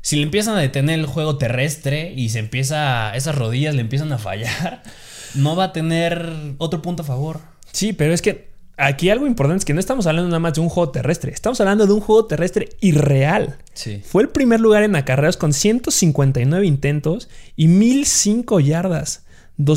[0.00, 4.12] si le empiezan a detener el juego terrestre y se empieza, esas rodillas le empiezan
[4.12, 4.82] a fallar,
[5.34, 7.40] no va a tener otro punto a favor.
[7.72, 10.60] Sí, pero es que aquí algo importante es que no estamos hablando nada más de
[10.60, 13.56] un juego terrestre, estamos hablando de un juego terrestre irreal.
[13.72, 14.02] Sí.
[14.04, 19.23] Fue el primer lugar en acarreos con 159 intentos y 1005 yardas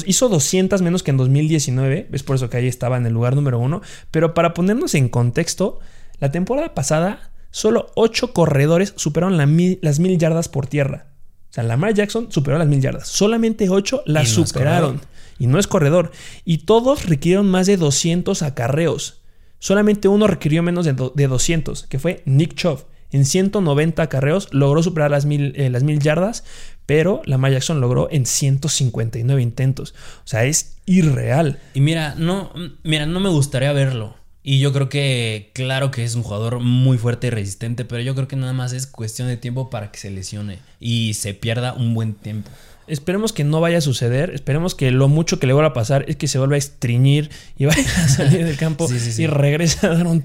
[0.05, 3.35] hizo 200 menos que en 2019, es por eso que ahí estaba en el lugar
[3.35, 5.79] número uno, pero para ponernos en contexto,
[6.19, 11.07] la temporada pasada solo 8 corredores superaron las mil yardas por tierra.
[11.49, 15.01] O sea, Lamar Jackson superó las mil yardas, solamente 8 las superaron.
[15.39, 16.11] y no es corredor.
[16.45, 19.21] Y todos requirieron más de 200 acarreos.
[19.59, 20.93] Solamente uno requirió menos de,
[21.27, 22.85] 200, que fue Nick Chubb.
[23.11, 26.43] En 190 acarreos logró superar las mil, eh, las mil yardas,
[26.85, 29.93] pero Lamar Jackson logró en 159 intentos.
[30.23, 31.59] O sea, es irreal.
[31.73, 32.51] Y mira, no,
[32.83, 34.15] mira, no me gustaría verlo.
[34.43, 38.15] Y yo creo que, claro que es un jugador muy fuerte y resistente, pero yo
[38.15, 41.73] creo que nada más es cuestión de tiempo para que se lesione y se pierda
[41.73, 42.49] un buen tiempo.
[42.87, 44.31] Esperemos que no vaya a suceder.
[44.33, 47.29] Esperemos que lo mucho que le vuelva a pasar es que se vuelva a estreñir
[47.57, 50.23] y vaya a salir del campo y regrese a dar un,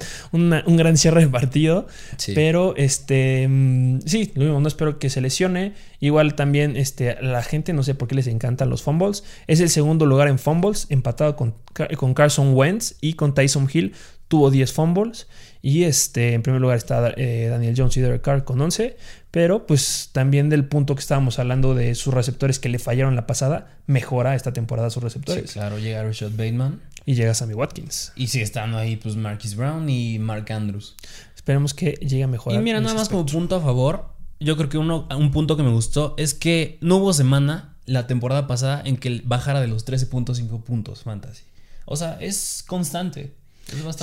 [0.77, 1.87] gran cierre de partido.
[2.35, 5.75] Pero este mm, sí, lo mismo, no espero que se lesione.
[6.01, 9.25] Igual también este, la gente, no sé por qué les encantan los fumbles.
[9.47, 11.55] Es el segundo lugar en fumbles, empatado con,
[11.97, 13.95] con Carson Wentz y con Tyson Hill.
[14.29, 15.27] Tuvo 10 fumbles.
[15.63, 18.97] Y este, en primer lugar está eh, Daniel Jones y Derek Carr con 11.
[19.33, 23.27] Pero pues también del punto que estábamos hablando de sus receptores que le fallaron la
[23.27, 25.51] pasada, mejora esta temporada sus receptores.
[25.51, 26.83] Sí, claro, llega Richard Bateman.
[27.07, 28.13] Y llega Sammy Watkins.
[28.15, 30.95] Y sigue estando ahí pues Marquis Brown y Mark Andrews.
[31.35, 32.61] Esperemos que llegue a mejorar.
[32.61, 35.63] Y mira, nada más como punto a favor, yo creo que uno, un punto que
[35.63, 39.87] me gustó es que no hubo semana la temporada pasada en que bajara de los
[39.87, 41.45] 13.5 puntos fantasy.
[41.87, 43.33] O sea, es constante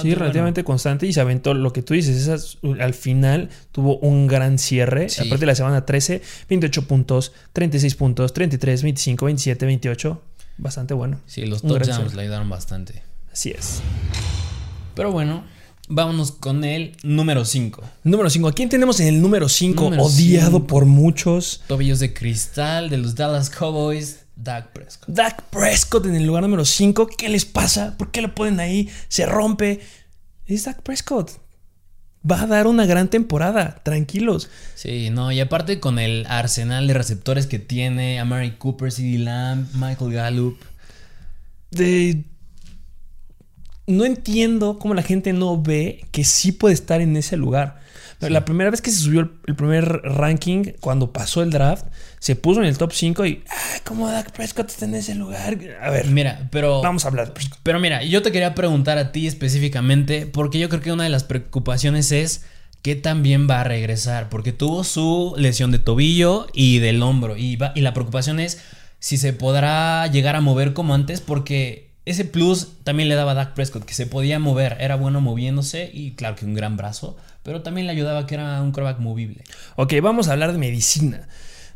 [0.02, 2.58] sí, relativamente constante y se aventó lo que tú dices.
[2.80, 5.08] al final tuvo un gran cierre.
[5.18, 10.22] Aparte de la semana 13, 28 puntos, 36 puntos, 33, 25, 27, 28.
[10.58, 11.22] Bastante bueno.
[11.26, 13.02] Sí, los touchdowns le ayudaron bastante.
[13.32, 13.82] Así es.
[14.96, 15.46] Pero bueno,
[15.88, 17.84] vámonos con el número 5.
[18.04, 18.48] Número 5.
[18.48, 19.88] ¿A quién tenemos en el número 5?
[19.98, 21.62] Odiado por muchos.
[21.68, 24.26] Tobillos de cristal de los Dallas Cowboys.
[24.42, 25.10] Dak Prescott.
[25.10, 27.08] Dak Prescott en el lugar número 5.
[27.18, 27.98] ¿Qué les pasa?
[27.98, 28.90] ¿Por qué lo ponen ahí?
[29.10, 29.82] Se rompe.
[30.46, 31.32] Es Dak Prescott.
[32.30, 34.50] Va a dar una gran temporada, tranquilos.
[34.76, 39.18] Sí, no, y aparte con el arsenal de receptores que tiene, a Mary Cooper, CD
[39.20, 40.58] Lamb, Michael Gallup.
[41.72, 42.24] De
[43.88, 47.80] no entiendo cómo la gente no ve que sí puede estar en ese lugar.
[48.20, 51.86] La primera vez que se subió el, primer ranking, cuando pasó el draft,
[52.20, 55.58] se puso en el top 5 y, ah, ¿cómo Dak Prescott está en ese lugar?
[55.82, 56.82] A ver, mira, pero.
[56.82, 60.82] Vamos a hablar Pero mira, yo te quería preguntar a ti específicamente, porque yo creo
[60.82, 62.44] que una de las preocupaciones es
[62.82, 67.56] qué también va a regresar, porque tuvo su lesión de tobillo y del hombro, y,
[67.56, 68.62] va, y la preocupación es
[69.00, 73.36] si se podrá llegar a mover como antes, porque ese plus también le daba a
[73.36, 77.18] Dak Prescott, que se podía mover, era bueno moviéndose y claro que un gran brazo,
[77.50, 79.44] pero también le ayudaba que era un quarterback movible.
[79.76, 81.28] Ok, vamos a hablar de medicina.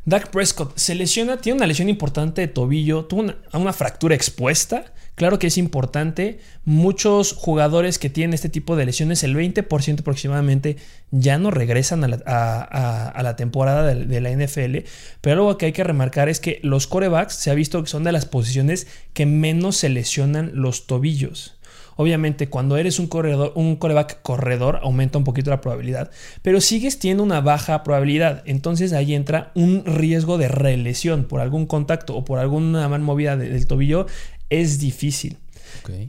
[0.05, 4.93] Dak Prescott se lesiona, tiene una lesión importante de tobillo, tuvo una, fractura expuesta.
[5.15, 6.41] Claro que es importante.
[6.63, 10.77] Muchos jugadores que tienen este tipo de lesiones, el 20% aproximadamente,
[11.09, 14.87] ya no regresan a la, temporada de, de, la NFL.
[15.21, 18.03] Pero algo que hay que remarcar es que los corebacks se ha visto que son
[18.03, 21.57] de las posiciones que menos se lesionan los tobillos.
[21.95, 26.99] Obviamente, cuando eres un corredor, un coreback corredor, aumenta un poquito la probabilidad, pero sigues
[26.99, 28.43] teniendo una baja probabilidad.
[28.45, 33.37] Entonces ahí entra un riesgo de relesión por algún contacto o por alguna mal movida
[33.37, 34.07] del tobillo.
[34.49, 35.37] Es difícil.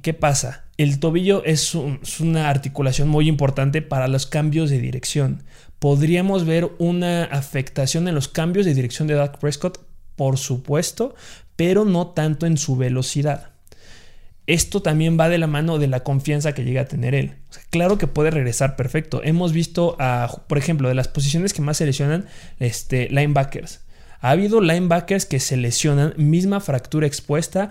[0.03, 0.65] ¿Qué pasa?
[0.77, 5.43] El tobillo es, es, una articulación muy importante para los cambios de dirección.
[5.79, 9.81] Podríamos ver una afectación en los cambios de dirección de Dak Prescott,
[10.17, 11.15] por supuesto,
[11.57, 13.54] pero no tanto en su velocidad
[14.47, 17.37] esto también va de la mano de la confianza que llega a tener él.
[17.71, 19.23] claro que puede regresar perfecto.
[19.25, 19.97] Hemos visto,
[20.47, 22.27] por ejemplo, de las posiciones que más se lesionan,
[22.59, 23.81] este, linebackers.
[24.21, 27.69] Ha habido linebackers que se lesionan, misma fractura expuesta,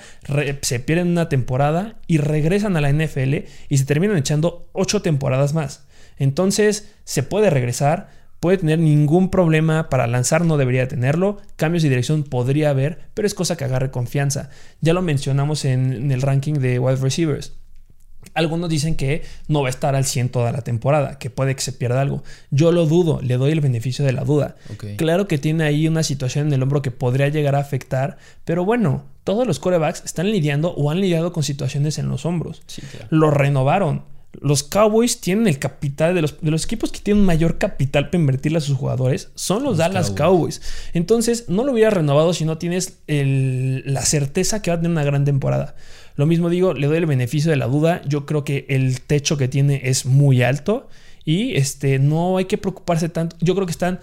[0.61, 5.53] se pierden una temporada y regresan a la NFL y se terminan echando ocho temporadas
[5.53, 5.85] más.
[6.17, 8.09] Entonces, se puede regresar,
[8.43, 11.37] puede tener ningún problema para lanzar, no debería tenerlo.
[11.55, 14.49] Cambios de dirección podría haber, pero es cosa que agarre confianza.
[14.81, 17.53] Ya lo mencionamos en, el ranking de wide receivers.
[18.33, 21.61] Algunos dicen que no va a estar al 100 toda la temporada, que puede que
[21.61, 22.21] se pierda algo.
[22.51, 24.57] Yo lo dudo, le doy el beneficio de la duda.
[24.97, 28.65] Claro que tiene ahí una situación en el hombro que podría llegar a afectar, pero
[28.65, 32.61] bueno, todos los corebacks están lidiando o han lidiado con situaciones en los hombros.
[33.09, 34.03] Lo renovaron.
[34.41, 38.19] Los Cowboys tienen el capital de los, de los equipos que tienen mayor capital para
[38.19, 39.29] invertirle a sus jugadores.
[39.35, 40.61] Son los, Dallas Cowboys.
[40.93, 45.03] Entonces, no lo hubieras renovado si no tienes la certeza que va a tener una
[45.03, 45.75] gran temporada.
[46.15, 48.01] Lo mismo digo, le doy el beneficio de la duda.
[48.07, 50.87] Yo creo que el techo que tiene es muy alto
[51.25, 53.35] y este, no hay que preocuparse tanto.
[53.39, 53.99] Yo creo que están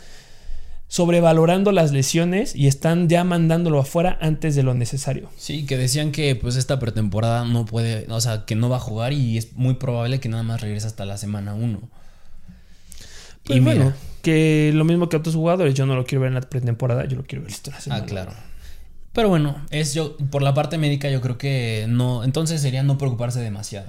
[0.91, 5.31] sobrevalorando las lesiones y están ya mandándolo afuera antes de lo necesario.
[5.37, 8.81] Sí, que decían que pues esta pretemporada no puede, o sea, que no va a
[8.81, 11.81] jugar y es muy probable que nada más regrese hasta la semana 1.
[13.45, 16.35] Pues y bueno, que lo mismo que otros jugadores, yo no lo quiero ver en
[16.35, 18.03] la pretemporada, yo lo quiero ver en la semana.
[18.03, 18.33] Ah, claro.
[19.13, 22.99] Pero bueno, es yo por la parte médica yo creo que no, entonces sería no
[22.99, 23.87] preocuparse demasiado.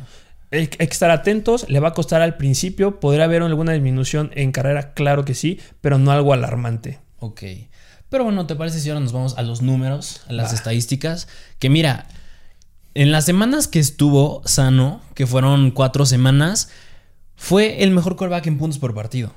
[0.52, 4.52] Hay que estar atentos, le va a costar al principio, podrá haber alguna disminución en
[4.52, 7.00] carrera, claro que sí, pero no algo alarmante.
[7.20, 7.44] Ok.
[8.10, 11.30] Pero bueno, ¿te parece si ahora nos vamos a los números, a las estadísticas?
[11.60, 12.08] Que mira,
[12.94, 16.70] en las semanas que estuvo sano, que fueron cuatro semanas,
[17.38, 19.34] fue el mejor callback en puntos por partido.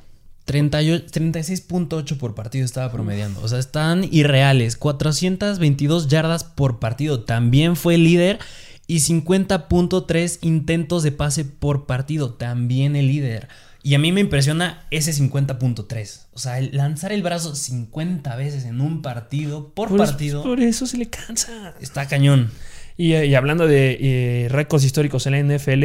[0.47, 3.41] 36.8 por partido estaba promediando.
[3.43, 4.77] O sea, están irreales.
[4.77, 7.23] 422 yardas por partido.
[7.23, 8.41] También fue líder
[8.87, 13.49] y 50.3 intentos de pase por partido, también el líder.
[13.83, 16.27] Y a mí me impresiona ese 50.3.
[16.33, 20.43] O sea, lanzar el brazo 50 veces en un partido por partido.
[20.43, 21.75] por eso se le cansa.
[21.81, 22.51] Está cañón.
[22.97, 25.85] Y, hablando de eh, récords históricos en la NFL,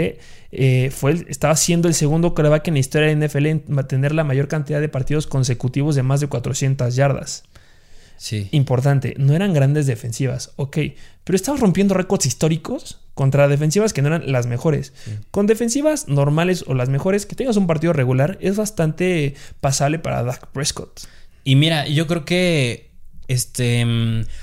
[0.52, 4.14] eh, fue estaba siendo el segundo coreback en la historia de la NFL en mantener
[4.14, 7.44] la mayor cantidad de partidos consecutivos de más de 400 yardas.
[8.20, 8.50] Sí.
[8.52, 10.78] Importante, no eran grandes defensivas, ok,
[11.24, 14.94] pero estabas rompiendo récords históricos contra defensivas que no eran las mejores.
[15.32, 20.24] Con defensivas normales o las mejores, que tengas un partido regular es bastante pasable para
[20.24, 21.02] Dak Prescott.
[21.46, 22.92] Y mira, yo creo que
[23.30, 23.86] este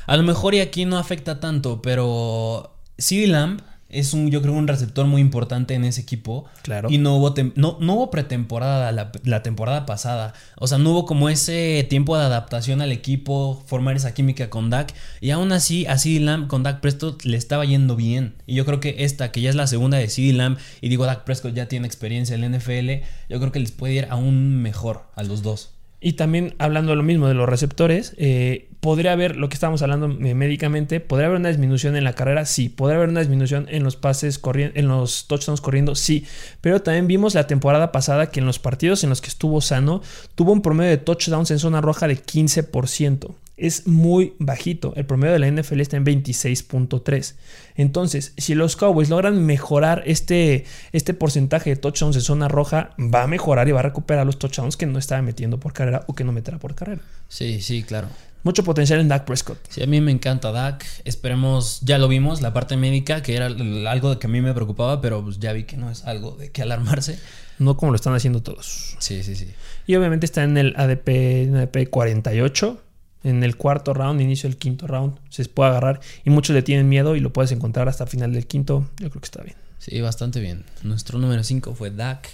[0.06, 4.54] a lo mejor y aquí no afecta tanto, pero CD Lamb es un, yo creo,
[4.54, 6.44] un receptor muy importante en ese equipo.
[6.62, 6.88] Claro.
[6.90, 10.34] Y no hubo, no, no, hubo pretemporada la, temporada pasada.
[10.56, 14.70] O sea, no hubo como ese tiempo de adaptación al equipo, formar esa química con
[14.70, 14.92] Dak.
[15.20, 18.34] Y aún así, a CD Lamb con Dak Prescott le estaba yendo bien.
[18.46, 21.06] Y yo creo que esta, que ya es la segunda de CD Lamb, y digo,
[21.06, 24.62] Dak Prescott ya tiene experiencia en la NFL, yo creo que les puede ir aún
[24.62, 25.76] mejor a los dos.
[26.00, 29.82] Y también hablando de lo mismo de los receptores, eh, podría haber, lo que estamos
[29.82, 33.66] hablando eh, médicamente, podría haber una disminución en la carrera, sí, podría haber una disminución
[33.68, 36.24] en los pases corriendo, en los touchdowns corriendo, sí,
[36.60, 40.02] pero también vimos la temporada pasada que en los partidos en los que estuvo sano,
[40.36, 44.92] tuvo un promedio de touchdowns en zona roja de 15% es muy bajito.
[44.96, 47.34] El promedio de la NFL está en 26.3.
[47.76, 53.22] Entonces, si los Cowboys logran mejorar este, este porcentaje de touchdowns en zona roja, va
[53.22, 56.14] a mejorar y va a recuperar los touchdowns que no estaba metiendo por carrera o
[56.14, 57.00] que no meterá por carrera.
[57.28, 58.08] Sí, sí, claro.
[58.46, 59.58] Mucho potencial en Dak Prescott.
[59.70, 60.86] Sí, a mí me encanta Dak.
[61.04, 64.54] Esperemos, ya lo vimos, la parte médica, que era algo de que a mí me
[64.54, 67.18] preocupaba, pero pues ya vi que no es algo de que alarmarse.
[67.58, 68.94] No como lo están haciendo todos.
[69.00, 69.48] Sí, sí, sí.
[69.88, 72.80] Y obviamente está en el ADP, en ADP 48
[73.24, 76.88] en el cuarto round, inicio del quinto round, se puede agarrar y muchos le tienen
[76.88, 78.88] miedo y lo puedes encontrar hasta final del quinto.
[79.00, 79.56] Yo creo que está bien.
[79.80, 80.64] Sí, bastante bien.
[80.84, 82.28] Nuestro número 5 fue Dak.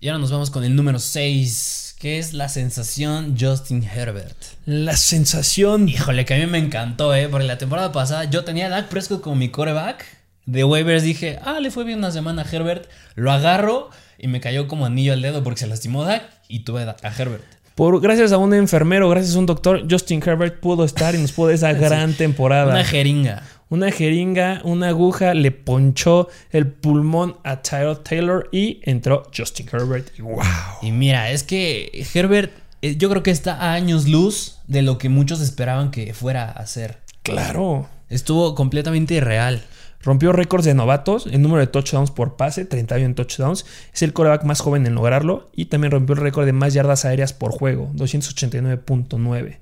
[0.00, 4.36] Y ahora nos vamos con el número 6, que es la sensación Justin Herbert.
[4.66, 5.88] La sensación.
[5.88, 7.28] Híjole, que a mí me encantó, ¿eh?
[7.28, 10.04] Porque la temporada pasada yo tenía a Dak Prescott como mi coreback.
[10.44, 12.90] De waivers dije, ah, le fue bien una semana a Herbert.
[13.14, 16.82] Lo agarro y me cayó como anillo al dedo porque se lastimó Dak y tuve
[16.82, 17.44] a Herbert.
[17.76, 21.30] Por, gracias a un enfermero, gracias a un doctor, Justin Herbert pudo estar y nos
[21.30, 22.72] pudo esa gran temporada.
[22.72, 23.44] Una jeringa.
[23.72, 30.08] Una jeringa, una aguja, le ponchó el pulmón a Tyrell Taylor y entró Justin Herbert.
[30.18, 30.42] Y wow.
[30.82, 34.98] Y mira, es que Herbert, eh, yo creo que está a años luz de lo
[34.98, 36.98] que muchos esperaban que fuera a ser.
[37.22, 37.88] Claro.
[38.10, 39.62] Estuvo completamente irreal.
[40.02, 43.64] Rompió récords de novatos en número de touchdowns por pase, 31 touchdowns.
[43.94, 45.48] Es el coreback más joven en lograrlo.
[45.56, 49.56] Y también rompió el récord de más yardas aéreas por juego, 289.9.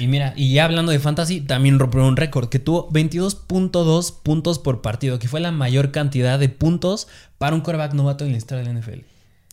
[0.00, 4.58] Y mira, y ya hablando de fantasy, también rompió un récord que tuvo 22.2 puntos
[4.58, 8.38] por partido, que fue la mayor cantidad de puntos para un coreback novato en la
[8.38, 9.00] historia de la NFL.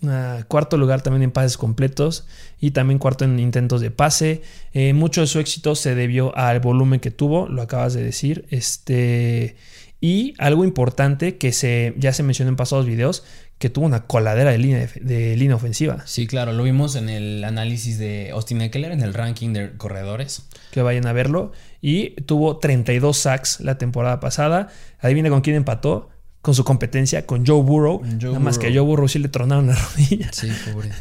[0.05, 2.27] Ah, cuarto lugar también en pases completos
[2.62, 4.41] y también cuarto en intentos de pase.
[4.73, 8.45] Eh, mucho de su éxito se debió al volumen que tuvo, lo acabas de decir.
[8.49, 9.57] Este
[9.99, 13.23] y algo importante que se, ya se mencionó en pasados videos,
[13.57, 16.03] que tuvo una coladera de línea, de, línea ofensiva.
[16.05, 20.47] Sí, claro, lo vimos en el análisis de Austin Eckler, en el ranking de corredores.
[20.71, 21.51] Que vayan a verlo.
[21.81, 24.69] Y tuvo 32 sacks la temporada pasada.
[24.99, 26.09] Adivina con quién empató.
[26.47, 28.01] Con su competencia, con Joe Burrow.
[28.05, 30.33] Nada más que a Joe Burrow sí le tronaron las rodillas.
[30.33, 30.91] Sí, pobre.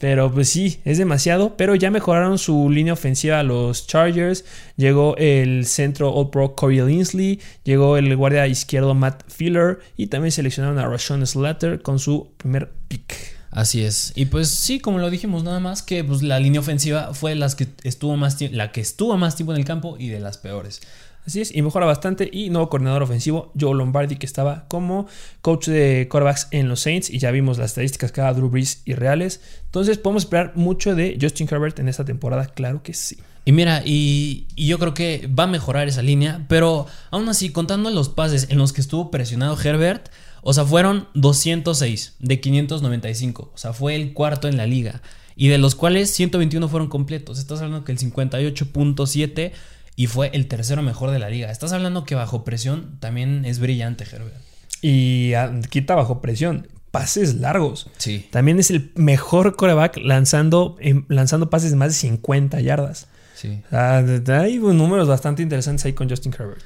[0.00, 1.56] Pero pues sí, es demasiado.
[1.56, 4.44] Pero ya mejoraron su línea ofensiva a los Chargers.
[4.74, 7.38] Llegó el centro All Pro Corey Linsley.
[7.62, 9.78] Llegó el guardia izquierdo Matt Filler.
[9.96, 13.14] Y también seleccionaron a Rashawn Slater con su primer pick.
[13.52, 14.12] Así es.
[14.16, 17.54] Y pues sí, como lo dijimos, nada más que pues, la línea ofensiva fue las
[17.54, 20.80] que estuvo más la que estuvo más tiempo en el campo y de las peores.
[21.28, 22.30] Así es, y mejora bastante.
[22.32, 25.06] Y nuevo coordinador ofensivo, Joe Lombardi, que estaba como
[25.42, 27.10] coach de quarterbacks en los Saints.
[27.10, 29.42] Y ya vimos las estadísticas que Drew Brees y reales.
[29.66, 33.18] Entonces, podemos esperar mucho de Justin Herbert en esta temporada, claro que sí.
[33.44, 37.90] Y mira, y, yo creo que va a mejorar esa línea, pero aún así, contando
[37.90, 40.08] los pases en los que estuvo presionado Herbert,
[40.40, 45.02] o sea, fueron 206 de 595, o sea, fue el cuarto en la liga,
[45.36, 47.38] y de los cuales 121 fueron completos.
[47.38, 49.52] Estás hablando que el 58.7
[49.98, 51.50] y fue el tercero mejor de la liga.
[51.50, 54.36] Estás hablando que bajo presión también es brillante, Herbert.
[54.80, 55.32] Y
[55.70, 56.68] quita bajo presión.
[56.92, 57.90] Pases largos.
[57.96, 58.24] Sí.
[58.30, 63.08] También es el mejor coreback lanzando, em, lanzando pases de más de 50 yardas.
[63.34, 63.60] Sí.
[63.72, 66.62] hay números bastante interesantes ahí con Justin Herbert.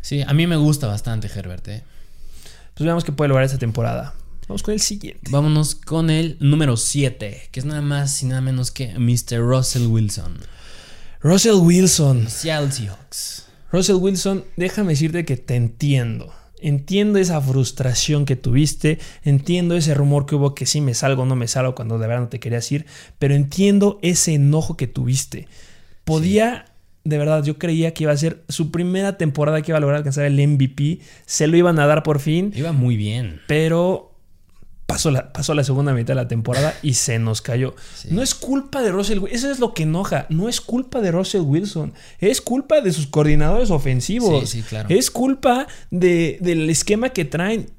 [0.00, 1.66] Sí, a mí me gusta bastante Herbert.
[1.66, 1.82] Eh.
[2.74, 4.14] Pues veamos qué puede lograr esta temporada.
[4.46, 5.28] Vamos con el siguiente.
[5.32, 9.40] Vámonos con el número 7, que es nada más y nada menos que Mr.
[9.40, 10.38] Russell Wilson.
[11.20, 12.28] Russell Wilson.
[12.28, 13.48] Seahawks.
[13.72, 16.32] Russell Wilson, déjame decirte que te entiendo.
[16.60, 21.26] Entiendo esa frustración que tuviste, entiendo ese rumor que hubo que sí me salgo o
[21.26, 22.86] no me salgo cuando de verdad no te querías ir,
[23.18, 25.48] pero entiendo ese enojo que tuviste.
[26.04, 26.66] Podía,
[27.02, 29.98] de verdad, yo creía que iba a ser su primera temporada que iba a lograr
[29.98, 32.52] alcanzar el MVP, se lo iban a dar por fin.
[32.54, 33.40] Iba muy bien.
[33.48, 34.07] Pero
[34.88, 37.76] pasó la, pasó la segunda mitad de la temporada y se nos cayó.
[38.08, 40.24] No es culpa de Russell Wilson, eso es lo que enoja.
[40.30, 44.48] No es culpa de Russell Wilson, es culpa de sus coordinadores ofensivos.
[44.48, 44.88] Sí, sí, claro.
[44.88, 47.70] Es culpa de, del esquema que traen.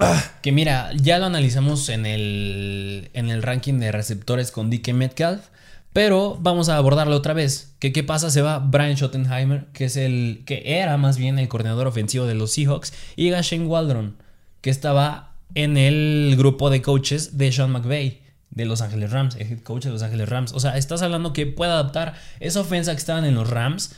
[0.00, 0.22] Ah.
[0.42, 5.46] Que mira, ya lo analizamos en el, en el ranking de receptores con DK Metcalf.
[5.94, 7.74] Pero vamos a abordarlo otra vez.
[7.78, 8.30] ¿Qué, ¿Qué pasa?
[8.30, 12.34] Se va Brian Schottenheimer, que es el que era más bien el coordinador ofensivo de
[12.34, 14.16] los Seahawks, y llega Shane Waldron,
[14.60, 19.50] que estaba en el grupo de coaches de Sean McVay de Los Ángeles Rams, el
[19.50, 20.52] head coach de Los Ángeles Rams.
[20.52, 23.94] O sea, estás hablando que puede adaptar esa ofensa que estaban en los Rams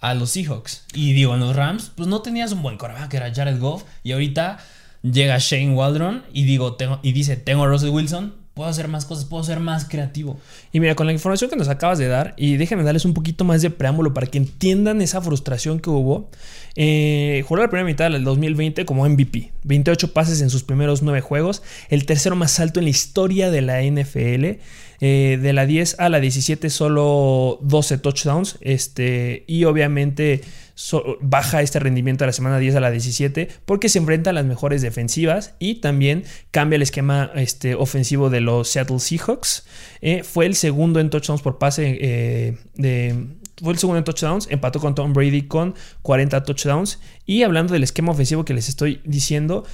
[0.00, 0.84] a los Seahawks.
[0.94, 4.12] Y digo, en los Rams, pues no tenías un buen coreback, era Jared Goff, y
[4.12, 4.58] ahorita
[5.02, 9.26] llega Shane Waldron y digo, y dice, tengo a Russell Wilson, puedo hacer más cosas,
[9.26, 10.38] puedo ser más creativo.
[10.72, 13.44] Y mira, con la información que nos acabas de dar, y déjenme darles un poquito
[13.44, 16.30] más de preámbulo para que entiendan esa frustración que hubo.
[16.74, 21.20] Eh, jugó la primera mitad del 2020 como MVP, 28 pases en sus primeros 9
[21.20, 24.58] juegos, el tercero más alto en la historia de la NFL.
[25.00, 28.58] Eh, de la 10 a la 17 solo 12 touchdowns.
[28.60, 30.42] Este, y obviamente
[31.20, 34.44] baja este rendimiento de la semana 10 a la 17 porque se enfrenta a las
[34.44, 39.66] mejores defensivas y también cambia el esquema este, ofensivo de los Seattle Seahawks.
[40.02, 43.26] Eh, fue el segundo en touchdowns por pase eh, de,
[43.62, 47.00] fue el segundo en touchdowns, empató con Tom Brady con 40 touchdowns.
[47.24, 49.64] Y hablando del esquema ofensivo que les estoy diciendo,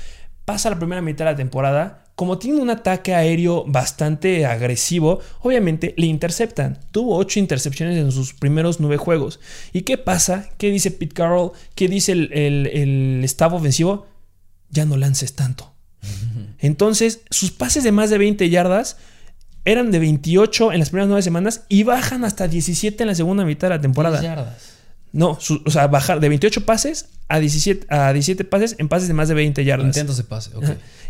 [0.45, 2.05] pasa la primera mitad de la temporada.
[2.15, 6.79] Como tiene un ataque aéreo bastante agresivo, obviamente le interceptan.
[6.91, 9.41] Tuvo 8 intercepciones en sus primeros 9 juegos.
[9.73, 10.49] ¿Y qué pasa?
[10.59, 11.53] ¿Qué dice Pete Carroll?
[11.75, 14.07] ¿Qué dice el, el, staff ofensivo?
[14.69, 15.73] Ya no lances tanto.
[16.59, 18.99] Entonces, sus pases de más de 20 yardas
[19.65, 23.45] eran de 28 en las primeras 9 semanas y bajan hasta 17 en la segunda
[23.45, 24.21] mitad de la temporada.
[24.21, 24.72] yardas.
[25.13, 29.15] No, o sea, bajar de 28 pases a 17, a 17 pases en pases de
[29.15, 29.87] más de 20 yardas.
[29.87, 30.65] Intentos de pase, ok.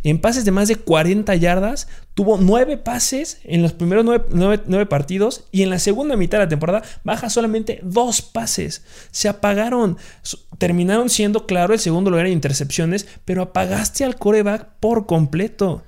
[0.04, 5.44] En pases de más de 40 yardas, tuvo 9 pases en los primeros 9, partidos
[5.52, 8.82] y en la segunda mitad de la temporada baja solamente 2 pases.
[9.12, 9.96] Se apagaron.
[10.58, 15.84] Terminaron siendo, claro, el segundo lugar en intercepciones, pero apagaste al coreback por completo.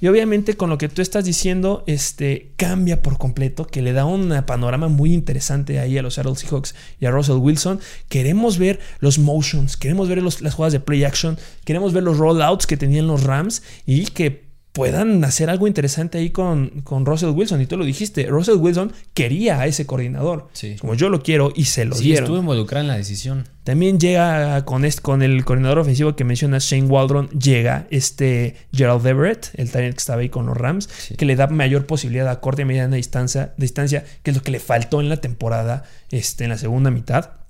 [0.00, 4.04] Y obviamente con lo que tú estás diciendo, este cambia por completo, que le da
[4.04, 7.80] un panorama muy interesante ahí a los Seattle Seahawks y a Russell Wilson.
[8.08, 12.66] Queremos ver los motions, queremos ver las jugadas de play action, queremos ver los rollouts
[12.66, 17.60] que tenían los Rams y que puedan hacer algo interesante ahí con, con, Russell Wilson.
[17.60, 20.48] Y tú lo dijiste, Russell Wilson quería a ese coordinador.
[20.80, 22.24] Como yo lo quiero y se lo sí, dieron.
[22.24, 23.46] estuvo involucrado en la decisión.
[23.64, 29.06] También llega con, este, con el coordinador ofensivo que mencionas, Shane Waldron, llega este Gerald
[29.06, 32.40] Everett, el talent que estaba ahí con los Rams, que le da mayor posibilidad a
[32.40, 36.44] corte y mediana distancia, distancia, que es lo que le faltó en la temporada, este,
[36.44, 37.41] en la segunda mitad.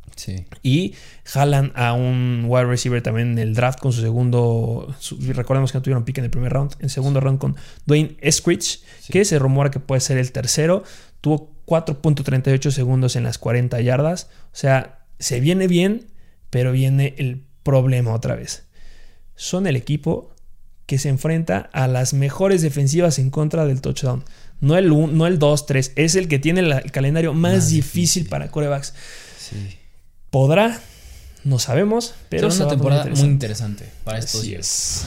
[0.63, 0.95] Y
[1.25, 4.95] jalan a un wide receiver también en el draft con su segundo.
[5.35, 6.75] recordemos que no tuvieron pick en el primer round.
[6.81, 7.57] En segundo round con
[7.87, 10.85] Dwayne Eskridge, que se rumora que puede ser el tercero.
[11.21, 14.29] Tuvo 4.38 segundos en las 40 yardas.
[14.47, 16.07] O sea, se viene bien,
[16.51, 18.65] pero viene el problema otra vez.
[19.35, 20.33] Son el equipo
[20.87, 24.25] que se enfrenta a las mejores defensivas en contra del touchdown.
[24.61, 28.95] No el, no el 2-3, es el que tiene el calendario más, difícil, para corebacks.
[29.39, 29.79] Sí.
[30.33, 30.81] ¿Podrá?
[31.45, 35.05] No sabemos, pero es una temporada muy interesante para estos días.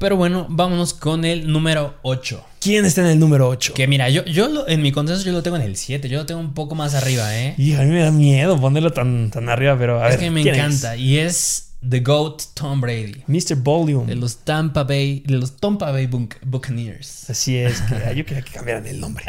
[0.00, 2.44] Pero bueno, vámonos con el número 8.
[2.58, 3.74] ¿Quién está en el número 8?
[3.74, 6.08] Que mira, yo, yo en mi consenso yo lo tengo en el 7.
[6.08, 7.54] Yo lo tengo un poco más arriba, ¿eh?
[7.58, 10.40] Y a mí me da miedo ponerlo tan, tan arriba, pero a es que me
[10.40, 10.96] encanta.
[10.96, 13.22] Y es The GOAT Tom Brady.
[13.26, 13.54] Mr.
[13.56, 14.06] Volume.
[14.06, 17.30] De los Tampa Bay, de los Tampa Bay Buccaneers.
[17.30, 19.24] Así es, que yo quería que cambiaran el nombre.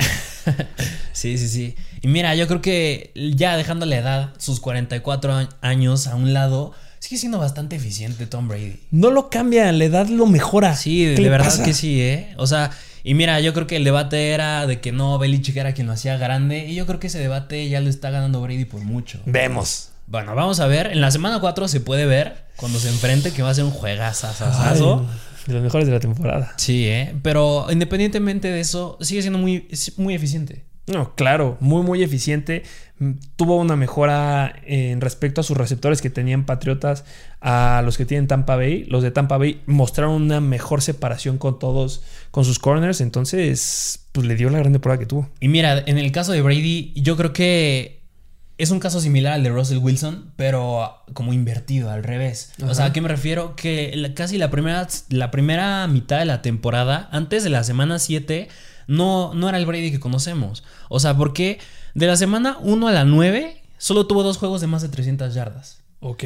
[1.11, 1.75] sí, sí, sí.
[2.01, 6.73] Y mira, yo creo que ya dejando la edad, sus 44 años a un lado,
[6.99, 8.79] sigue siendo bastante eficiente Tom Brady.
[8.89, 10.75] No lo cambia, la edad lo mejora.
[10.75, 12.33] Sí, de verdad que sí, ¿eh?
[12.37, 12.71] O sea,
[13.03, 15.93] y mira, yo creo que el debate era de que no, Belichick era quien lo
[15.93, 16.65] hacía grande.
[16.65, 19.19] Y yo creo que ese debate ya lo está ganando Brady por mucho.
[19.25, 19.89] Vemos.
[20.07, 20.87] Bueno, vamos a ver.
[20.87, 23.71] En la semana 4 se puede ver cuando se enfrente que va a ser un
[23.71, 25.05] juegazazazo.
[25.45, 26.53] De los mejores de la temporada.
[26.57, 27.15] Sí, ¿eh?
[27.21, 30.65] Pero independientemente de eso, sigue siendo muy, muy eficiente.
[30.87, 32.63] No, claro, muy, muy eficiente.
[32.99, 37.03] Mm, tuvo una mejora en respecto a sus receptores que tenían Patriotas
[37.41, 38.85] a los que tienen Tampa Bay.
[38.85, 43.01] Los de Tampa Bay mostraron una mejor separación con todos, con sus corners.
[43.01, 45.29] Entonces, pues le dio la grande prueba que tuvo.
[45.41, 47.96] Y mira, en el caso de Brady, yo creo que
[48.57, 52.51] es un caso similar al de Russell Wilson, pero como invertido, al revés.
[52.63, 53.55] O sea, ¿a qué me refiero?
[53.55, 58.47] Que casi la primera, la primera mitad de la temporada, antes de la semana 7,
[58.87, 60.63] no, no era el Brady que conocemos.
[60.89, 61.59] O sea, porque
[61.93, 65.33] de la semana 1 a la 9, solo tuvo dos juegos de más de 300
[65.33, 65.81] yardas.
[65.99, 66.23] Ok.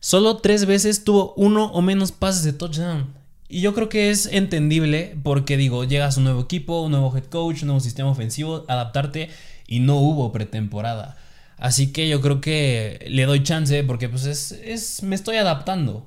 [0.00, 3.14] Solo tres veces tuvo uno o menos pases de touchdown.
[3.48, 7.14] Y yo creo que es entendible porque digo, llegas a un nuevo equipo, un nuevo
[7.16, 9.28] head coach, un nuevo sistema ofensivo, adaptarte
[9.66, 11.18] y no hubo pretemporada.
[11.60, 16.06] Así que yo creo que le doy chance porque pues es, es me estoy adaptando.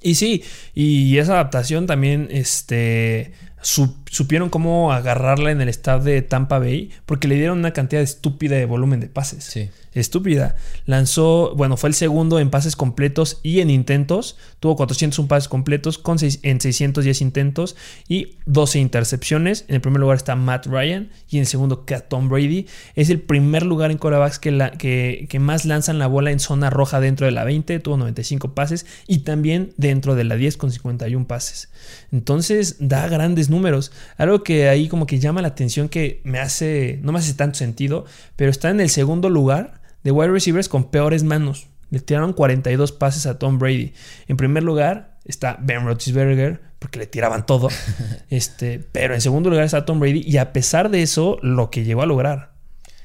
[0.00, 0.44] Y sí,
[0.74, 3.32] y esa adaptación también, este,
[3.62, 8.56] supieron cómo agarrarla en el estado de Tampa Bay porque le dieron una cantidad estúpida
[8.56, 9.44] de volumen de pases.
[9.44, 9.70] Sí.
[9.92, 10.54] Estúpida.
[10.86, 14.36] Lanzó, bueno, fue el segundo en pases completos y en intentos.
[14.60, 17.74] Tuvo 401 pases completos con en 610 intentos
[18.06, 19.64] y 12 intercepciones.
[19.66, 22.66] En el primer lugar está Matt Ryan y en el segundo Tom Brady.
[22.94, 26.38] Es el primer lugar en corebacks que, la, que, que más lanzan la bola en
[26.38, 27.80] zona roja dentro de la 20.
[27.80, 31.68] Tuvo 95 pases y también dentro de la 10 con 51 pases.
[32.12, 33.92] Entonces da grandes números.
[34.16, 37.58] Algo que ahí como que llama la atención que me hace, no me hace tanto
[37.58, 41.66] sentido, pero está en el segundo lugar de wide receivers con peores manos.
[41.90, 43.92] Le tiraron 42 pases a Tom Brady.
[44.28, 47.68] En primer lugar está Ben Roethlisberger, porque le tiraban todo.
[48.30, 51.84] este, pero en segundo lugar está Tom Brady y a pesar de eso, lo que
[51.84, 52.52] llegó a lograr.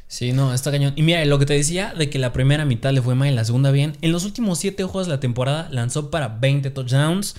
[0.07, 0.93] Sí, no, está cañón.
[0.95, 3.35] Y mira, lo que te decía de que la primera mitad le fue mal y
[3.35, 3.97] la segunda bien.
[4.01, 7.35] En los últimos 7 juegos de la temporada lanzó para 20 touchdowns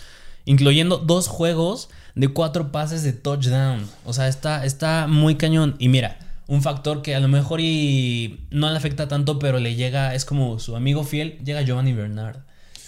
[0.47, 3.89] incluyendo dos juegos de cuatro pases de touchdown.
[4.05, 5.77] O sea, está, está muy cañón.
[5.79, 9.77] Y mira, un factor que a lo mejor y no le afecta tanto, pero le
[9.77, 12.39] llega, es como su amigo fiel, llega Giovanni Bernard,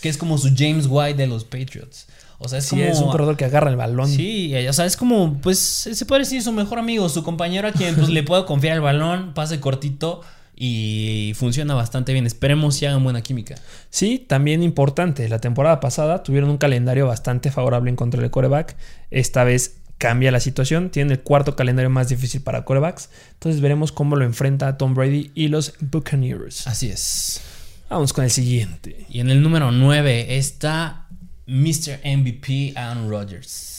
[0.01, 2.09] que es como su James White de los Patriots.
[2.39, 2.83] O sea, es como.
[2.83, 4.09] Es un corredor que agarra el balón.
[4.09, 7.73] Sí, o sea, es como, pues, se puede decir su mejor amigo, su compañero a
[7.73, 10.23] quien pues, le puedo confiar el balón, pase cortito
[10.61, 12.27] y funciona bastante bien.
[12.27, 13.55] Esperemos si hagan buena química.
[13.91, 15.29] Sí, también importante.
[15.29, 18.77] La temporada pasada tuvieron un calendario bastante favorable en contra del coreback.
[19.13, 20.91] Esta vez cambia la situación.
[20.91, 23.09] Tienen el cuarto calendario más difícil para corebacks.
[23.35, 26.67] Entonces veremos cómo lo enfrenta Tom Brady y los Buccaneers.
[26.67, 27.41] Así es.
[27.89, 29.07] Vamos con el siguiente.
[29.09, 31.07] Y en el número 9 está
[31.47, 32.01] Mr.
[32.05, 33.78] MVP Aaron Rodgers.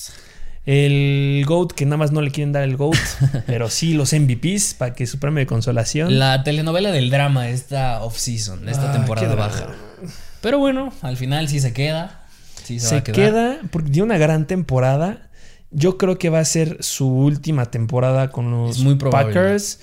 [0.71, 2.95] El GOAT, que nada más no le quieren dar el GOAT,
[3.47, 6.19] pero sí los MVPs para que su premio de consolación.
[6.19, 9.69] La telenovela del drama esta off-season, esta ah, temporada baja.
[10.41, 12.23] Pero bueno, al final sí se queda.
[12.63, 15.31] Sí se, queda porque dio una gran temporada.
[15.71, 19.79] Yo creo que va a ser su última temporada con los muy Packers.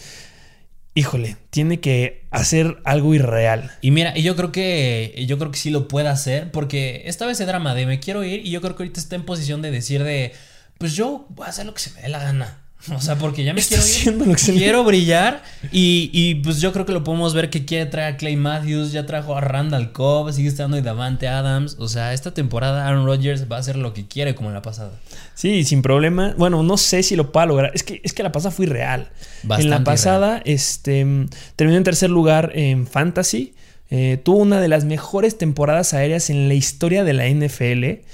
[0.95, 3.72] Híjole, tiene que hacer algo irreal.
[3.80, 7.26] Y mira, y yo creo que yo creo que sí lo puede hacer porque esta
[7.26, 9.62] vez ese drama de me quiero ir y yo creo que ahorita está en posición
[9.62, 10.32] de decir de
[10.79, 12.59] pues yo voy a hacer lo que se me dé la gana.
[12.95, 16.93] O sea, porque ya me quiero ir, quiero brillar y, y, pues yo creo que
[16.93, 20.49] lo podemos ver que quiere traer a Clay Matthews, ya trajo a Randall Cobb, sigue
[20.49, 21.77] estando y Davante Adams.
[21.81, 24.62] O sea, esta temporada Aaron Rodgers va a hacer lo que quiere como en la
[24.62, 24.93] pasada.
[25.35, 26.35] Sí, sin problema.
[26.39, 27.72] Bueno, no sé si lo pueda lograr.
[27.74, 29.09] Es que, es que la pasada fue real.
[29.59, 31.05] en la pasada, este,
[31.57, 33.55] terminó en tercer lugar en Fantasy.
[33.91, 38.05] Eh, tuvo una de las mejores temporadas aéreas en la historia de la NFL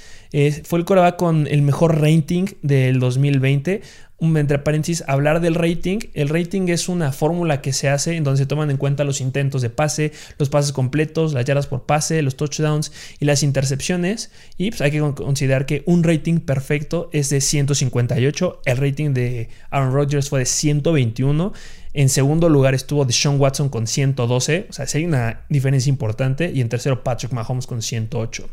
[0.63, 3.81] fue el coreback con el mejor rating del 2020.
[4.17, 5.99] Un, entre paréntesis, hablar del rating.
[6.15, 9.21] El rating es una fórmula que se hace en donde se toman en cuenta los
[9.21, 14.31] intentos de pase, los pases completos, las yardas por pase, los touchdowns y las intercepciones.
[14.57, 18.61] Y pues hay que considerar que un rating perfecto es de 158.
[18.65, 21.53] El rating de Aaron Rodgers fue de 121.
[21.93, 24.65] En segundo lugar estuvo Deshaun Watson con 112.
[24.67, 26.51] O sea, sí hay una diferencia importante.
[26.51, 28.49] Y en tercero Patrick Mahomes con 108.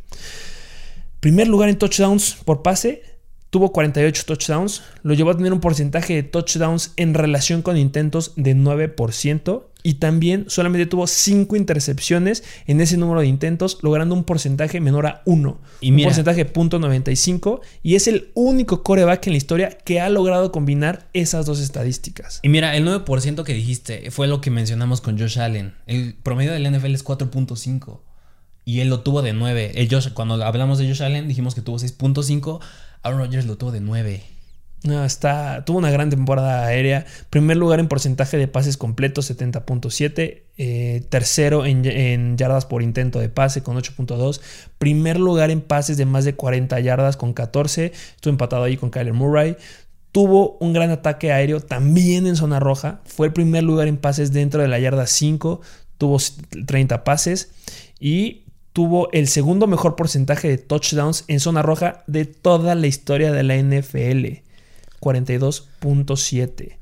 [1.21, 3.03] Primer lugar en touchdowns por pase,
[3.51, 8.33] tuvo 48 touchdowns, lo llevó a tener un porcentaje de touchdowns en relación con intentos
[8.37, 14.25] de 9% y también solamente tuvo 5 intercepciones en ese número de intentos, logrando un
[14.25, 15.61] porcentaje menor a 1.
[15.83, 20.09] Y un porcentaje de .95 y es el único coreback en la historia que ha
[20.09, 22.41] logrado combinar esas dos estadísticas.
[22.43, 25.75] Y mira, el 9% que dijiste fue lo que mencionamos con Josh Allen.
[25.87, 28.01] El promedio del NFL es 4.5
[28.71, 29.73] y él lo tuvo de 9.
[29.75, 32.61] El cuando hablamos de Josh Allen dijimos que tuvo 6.5.
[33.03, 34.23] Aaron Rodgers lo tuvo de 9.
[34.85, 37.05] No, está, tuvo una gran temporada aérea.
[37.31, 40.43] Primer lugar en porcentaje de pases completos, 70.7.
[40.57, 44.41] Eh, tercero en, yardas por intento de pase, con 8.2.
[44.79, 47.87] Primer lugar en pases de más de 40 yardas, con 14.
[48.14, 49.57] Estuvo empatado ahí con Kyler Murray.
[50.12, 53.01] Tuvo un gran ataque aéreo también en zona roja.
[53.05, 55.61] Fue el primer lugar en pases dentro de la yarda 5.
[55.99, 56.18] Tuvo
[56.66, 57.51] 30 pases.
[57.99, 63.33] Y tuvo el segundo mejor porcentaje de touchdowns en zona roja de toda la historia
[63.33, 64.43] de la NFL,
[65.01, 66.77] 42.7.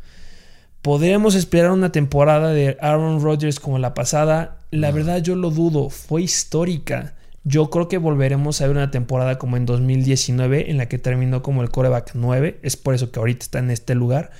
[0.82, 4.58] ¿Podríamos esperar una temporada de Aaron Rodgers como la pasada?
[4.70, 7.14] La verdad yo lo dudo, fue histórica.
[7.44, 11.42] Yo creo que volveremos a ver una temporada como en 2019 en la que terminó
[11.42, 14.30] como el coreback 9, es por eso que ahorita está en este lugar,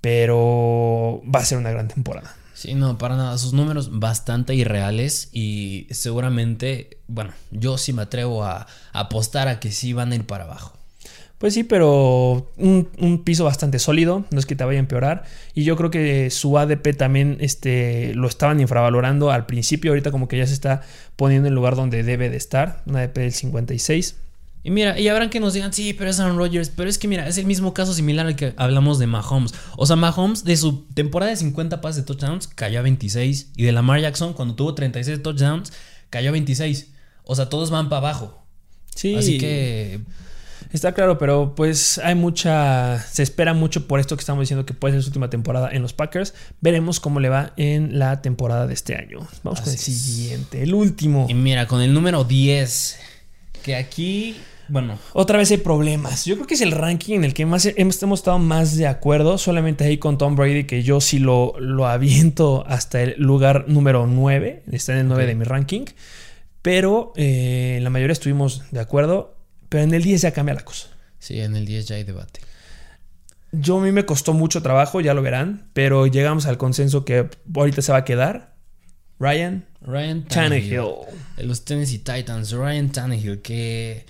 [0.00, 2.37] pero va a ser una gran temporada.
[2.58, 3.38] Sí, no, para nada.
[3.38, 9.70] Sus números bastante irreales y seguramente, bueno, yo sí me atrevo a, apostar a que
[9.70, 10.76] sí van a ir para abajo.
[11.38, 15.22] Pues sí, pero un, piso bastante sólido, no es que te vaya a empeorar.
[15.54, 20.26] Y yo creo que su ADP también este, lo estaban infravalorando al principio, ahorita como
[20.26, 20.82] que ya se está
[21.14, 24.16] poniendo en el lugar donde debe de estar, un ADP del 56.
[24.62, 26.70] Y mira, y habrán que nos digan, sí, pero es Aaron Rodgers.
[26.70, 29.54] Pero es que mira, es el mismo caso similar al que hablamos de Mahomes.
[29.76, 33.52] O sea, Mahomes de su temporada de 50 pases de touchdowns cayó a 26.
[33.56, 35.72] Y de Lamar Jackson, cuando tuvo 36 touchdowns,
[36.10, 36.88] cayó a 26.
[37.24, 38.42] O sea, todos van para abajo.
[38.94, 39.14] Sí.
[39.14, 40.00] Así que.
[40.72, 43.00] Está claro, pero pues hay mucha.
[43.10, 45.80] Se espera mucho por esto que estamos diciendo que puede ser su última temporada en
[45.80, 46.34] los Packers.
[46.60, 49.26] Veremos cómo le va en la temporada de este año.
[49.44, 51.26] Vamos con el siguiente, el último.
[51.28, 52.98] Y mira, con el número 10.
[53.68, 54.34] Que aquí
[54.68, 54.98] bueno.
[55.12, 56.24] Otra vez hay problemas.
[56.24, 59.36] Yo creo que es el ranking en el que más hemos, estado más de acuerdo.
[59.36, 64.06] Solamente ahí con Tom Brady, que yo sí lo, lo aviento hasta el lugar número
[64.06, 64.62] 9.
[64.72, 65.84] Está en el 9 de mi ranking.
[66.62, 69.36] Pero eh, la mayoría estuvimos de acuerdo.
[69.68, 70.88] Pero en el 10 ya cambia la cosa.
[71.18, 72.40] Sí, en el 10 ya hay debate.
[73.52, 75.68] Yo a mí me costó mucho trabajo, ya lo verán.
[75.74, 78.54] Pero llegamos al consenso que ahorita se va a quedar.
[79.18, 79.64] Ryan.
[79.80, 80.94] Ryan Tannehill.
[81.38, 82.52] Los Tennessee Titans.
[82.52, 84.06] Ryan Tannehill, que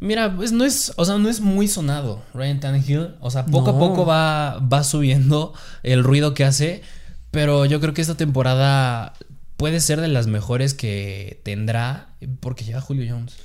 [0.00, 3.16] Mira, pues no es, o sea, no es muy sonado Ryan Tannehill.
[3.20, 5.52] O sea, poco a poco va, va subiendo
[5.82, 6.82] el ruido que hace.
[7.30, 9.12] Pero yo creo que esta temporada
[9.58, 13.36] puede ser de las mejores que tendrá porque llega Julio Jones.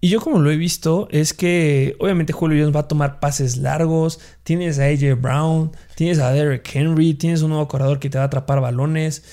[0.00, 3.56] Y yo como lo he visto es que obviamente Julio Jones va a tomar pases
[3.56, 8.18] largos, tienes a AJ Brown, tienes a Derek Henry, tienes un nuevo corredor que te
[8.18, 9.24] va a atrapar balones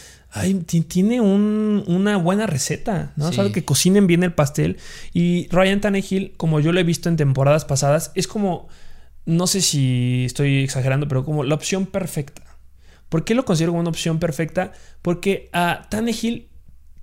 [0.87, 3.31] tiene una buena receta, ¿no?
[3.31, 3.51] Sí.
[3.51, 4.77] que cocinen bien el pastel.
[5.13, 8.67] Y Ryan Tannehill, como yo lo he visto en temporadas pasadas, es como,
[9.25, 12.41] no sé si estoy exagerando, pero como la opción perfecta.
[13.09, 14.71] ¿Por qué lo considero como una opción perfecta?
[15.03, 16.49] Porque a Tannehill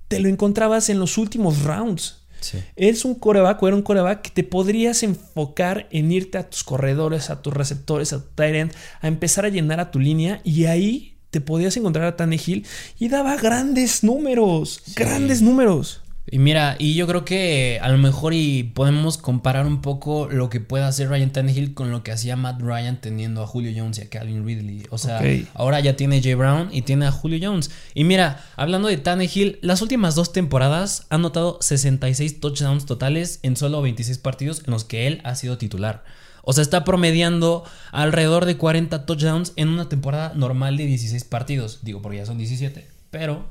[0.09, 2.17] te lo encontrabas en los últimos rounds.
[2.41, 2.57] Sí.
[2.75, 6.65] Es un coreback o era un coreback que te podrías enfocar en irte a tus
[6.65, 10.41] corredores, a tus receptores, a tu tight end, a empezar a llenar a tu línea
[10.43, 12.65] y ahí te podías encontrar a Tannehill
[12.99, 16.01] y daba grandes números, grandes números.
[16.29, 20.49] Y mira, y yo creo que a lo mejor y podemos comparar un poco lo
[20.49, 23.97] que puede hacer Ryan Tannehill con lo que hacía Matt Ryan teniendo a Julio Jones
[23.97, 24.83] y a Calvin Ridley.
[24.91, 25.21] O sea,
[25.55, 27.71] ahora ya tiene Jay Brown y tiene a Julio Jones.
[27.95, 33.57] Y mira, hablando de Tannehill, las últimas dos temporadas ha anotado 66 touchdowns totales en
[33.57, 36.03] solo 26 partidos en los que él ha sido titular.
[36.43, 41.79] O sea, está promediando alrededor de 40 touchdowns en una temporada normal de 16 partidos.
[41.83, 42.87] Digo, porque ya son 17.
[43.11, 43.45] Pero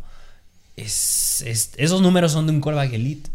[0.77, 1.43] es,
[1.77, 3.31] esos números son de un quarterback elite.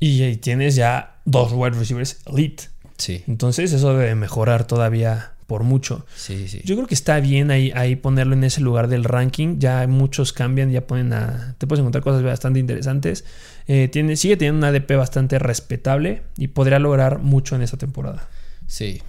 [0.00, 2.64] Y tienes ya dos wide receivers elite.
[2.98, 3.22] Sí.
[3.26, 6.04] Entonces eso debe mejorar todavía por mucho.
[6.16, 6.60] Sí, sí.
[6.64, 9.58] Yo creo que está bien ahí, ahí ponerlo en ese lugar del ranking.
[9.58, 11.54] Ya muchos cambian, ya ponen a...
[11.58, 13.24] Te puedes encontrar cosas bastante interesantes.
[13.68, 18.28] Eh, tiene, sigue teniendo un ADP bastante respetable y podría lograr mucho en esta temporada.
[18.66, 19.02] Sí,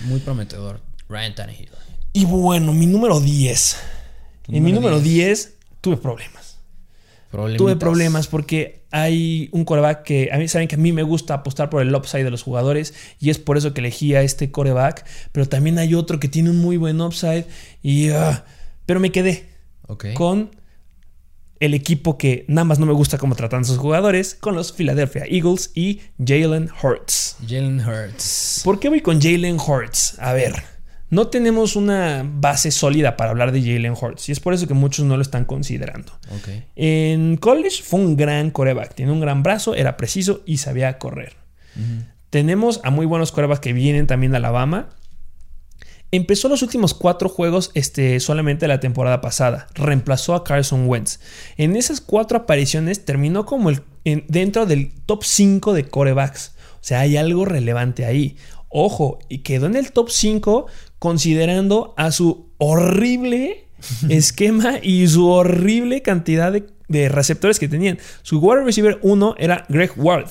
[0.00, 0.80] muy prometedor.
[1.08, 1.70] Ryan Tannehill.
[2.12, 3.76] Y bueno, mi número 10.
[4.48, 6.58] En mi número 10 tuve problemas.
[7.56, 11.34] Tuve problemas porque hay un coreback que a mí saben que a mí me gusta
[11.34, 14.52] apostar por el upside de los jugadores y es por eso que elegí a este
[14.52, 17.44] coreback, pero también hay otro que tiene un muy buen upside
[17.82, 18.44] y ah,
[18.86, 19.48] pero me quedé
[20.14, 20.50] con
[21.60, 25.24] el equipo que nada más no me gusta cómo tratan sus jugadores, con los Philadelphia
[25.28, 27.36] Eagles y Jalen Hurts.
[27.46, 28.60] Jalen Hurts.
[28.64, 30.18] ¿Por qué voy con Jalen Hurts?
[30.18, 30.62] A ver,
[31.10, 34.74] no tenemos una base sólida para hablar de Jalen Hurts y es por eso que
[34.74, 36.12] muchos no lo están considerando.
[36.74, 41.36] En college fue un gran coreback, tiene un gran brazo, era preciso y sabía correr.
[42.30, 44.88] Tenemos a muy buenos corebacks que vienen también de Alabama.
[46.14, 49.66] Empezó los últimos cuatro juegos este, solamente la temporada pasada.
[49.74, 51.18] Reemplazó a Carson Wentz.
[51.56, 53.82] En esas cuatro apariciones terminó como el,
[54.28, 56.52] dentro del top 5 de corebacks.
[56.74, 58.36] O sea, hay algo relevante ahí.
[58.68, 60.66] Ojo, y quedó en el top 5
[61.00, 63.66] considerando a su horrible
[64.08, 67.98] esquema y su horrible cantidad de, de receptores que tenían.
[68.22, 70.28] Su wide receiver 1 era Greg Ward.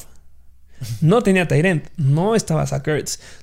[1.02, 2.88] No tenía Tyrant, no estaba Zach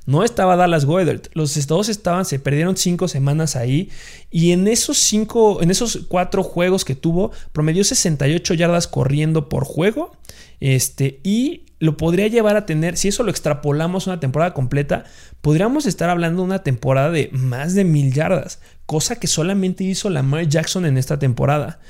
[0.06, 1.28] no estaba Dallas Goedert.
[1.34, 3.90] Los dos estaban, se perdieron cinco semanas ahí.
[4.30, 9.64] Y en esos cinco, en esos cuatro juegos que tuvo, promedió 68 yardas corriendo por
[9.64, 10.12] juego.
[10.60, 15.04] Este, y lo podría llevar a tener, si eso lo extrapolamos una temporada completa,
[15.40, 20.10] podríamos estar hablando de una temporada de más de mil yardas, cosa que solamente hizo
[20.10, 21.80] Lamar Jackson en esta temporada.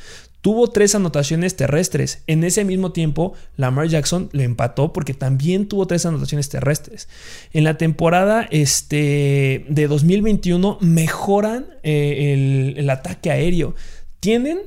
[0.41, 2.23] Tuvo tres anotaciones terrestres.
[2.27, 7.09] En ese mismo tiempo, Lamar Jackson le empató porque también tuvo tres anotaciones terrestres.
[7.53, 13.75] En la temporada este, de 2021 mejoran eh, el, ataque aéreo.
[14.21, 14.61] Tienen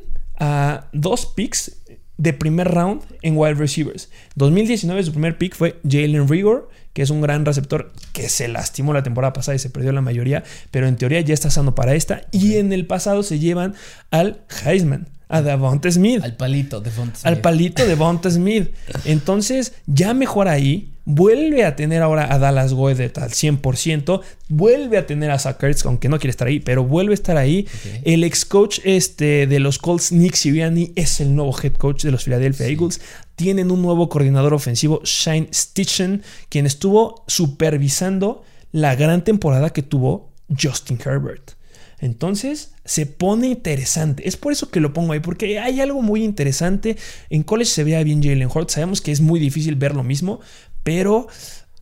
[0.92, 1.78] dos picks
[2.18, 4.10] de primer round en wide receivers.
[4.36, 8.94] 2019 su primer pick fue Jalen Rigor, que es un gran receptor que se lastimó
[8.94, 11.96] la temporada pasada y se perdió la mayoría, pero en teoría ya está sano para
[11.96, 12.22] esta.
[12.32, 13.76] Y en el pasado se llevan
[14.12, 16.24] al Heisman a Devonta Smith.
[16.24, 17.26] Al palito de Devonta Smith.
[17.26, 18.70] Al palito de Devonta Smith.
[19.06, 20.94] Entonces, ya mejor ahí.
[21.06, 26.08] vuelve a tener ahora a Dallas Goedert al 100%, vuelve a tener a Zach aunque
[26.08, 27.68] no quiere estar ahí, pero vuelve a estar ahí.
[28.04, 32.12] El ex coach este, de los Colts, Nick Sirianni, es el nuevo head coach de
[32.12, 33.02] los Philadelphia Eagles.
[33.36, 36.83] Tienen un nuevo coordinador ofensivo, Shine Stitchen, quien estuvo
[37.28, 41.52] supervisando la gran temporada que tuvo Justin Herbert.
[42.00, 44.28] Entonces se pone interesante.
[44.28, 46.98] Es por eso que lo pongo ahí, porque hay algo muy interesante.
[47.30, 48.74] En college se veía bien Jalen Hurts.
[48.74, 50.42] Sabemos que es muy difícil ver lo mismo,
[50.84, 51.28] pero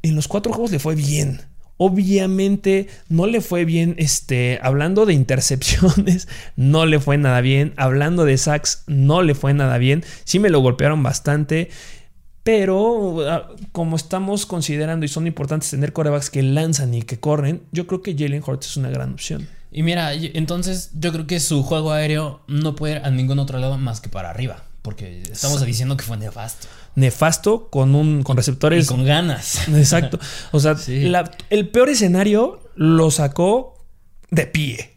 [0.03, 1.41] en los cuatro juegos le fue bien.
[1.77, 7.73] Obviamente no le fue bien, este, hablando de intercepciones, no le fue nada bien.
[7.75, 10.03] Hablando de sacks, no le fue nada bien.
[10.23, 11.69] Sí me lo golpearon bastante.
[12.43, 17.63] Pero ah, como estamos considerando y son importantes tener corebacks que lanzan y que corren,
[17.71, 19.47] yo creo que Jalen Hurts es una gran opción.
[19.71, 23.57] Y mira, entonces yo creo que su juego aéreo no puede ir a ningún otro
[23.59, 24.63] lado más que para arriba.
[24.81, 26.67] Porque estamos diciendo que fue nefasto.
[26.95, 28.85] Nefasto con un con receptores.
[28.85, 29.67] Y con ganas.
[29.69, 30.19] Exacto.
[30.51, 30.75] O sea,
[31.49, 33.77] el peor escenario lo sacó
[34.31, 34.95] de pie.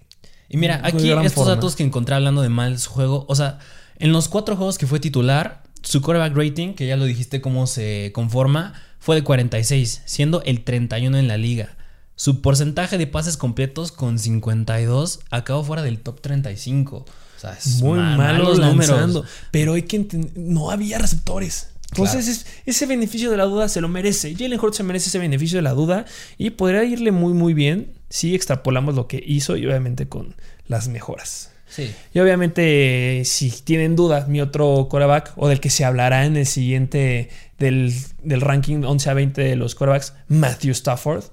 [0.48, 3.26] Y mira, aquí estos datos que encontré hablando de mal su juego.
[3.28, 3.58] O sea,
[3.98, 7.66] en los cuatro juegos que fue titular, su quarterback rating, que ya lo dijiste cómo
[7.66, 11.76] se conforma, fue de 46, siendo el 31 en la liga.
[12.16, 16.96] Su porcentaje de pases completos con 52 acabó fuera del top 35.
[16.96, 17.06] O
[17.36, 19.24] sea, es muy malo números.
[19.50, 21.68] Pero hay que entender, no había receptores.
[21.90, 24.34] Entonces, ese beneficio de la duda se lo merece.
[24.34, 26.06] Jalen Hurts se merece ese beneficio de la duda
[26.38, 30.34] y podría irle muy, muy bien si extrapolamos lo que hizo y obviamente con
[30.66, 31.50] las mejoras.
[31.74, 31.92] Sí.
[32.12, 36.46] Y obviamente, si tienen dudas, mi otro coreback o del que se hablará en el
[36.46, 41.24] siguiente del, del ranking 11 a 20 de los corebacks, Matthew Stafford.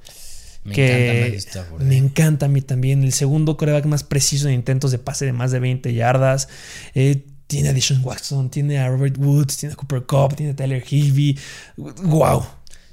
[0.63, 1.97] Me encanta Me eh.
[1.97, 3.03] encanta a mí también.
[3.03, 6.49] El segundo coreback más preciso en intentos de pase de más de 20 yardas.
[6.95, 10.55] Eh, tiene a Dishon Watson, tiene a Robert Woods, tiene a Cooper Cup, tiene a
[10.55, 11.37] Tyler Higby.
[11.77, 12.45] ¡Wow!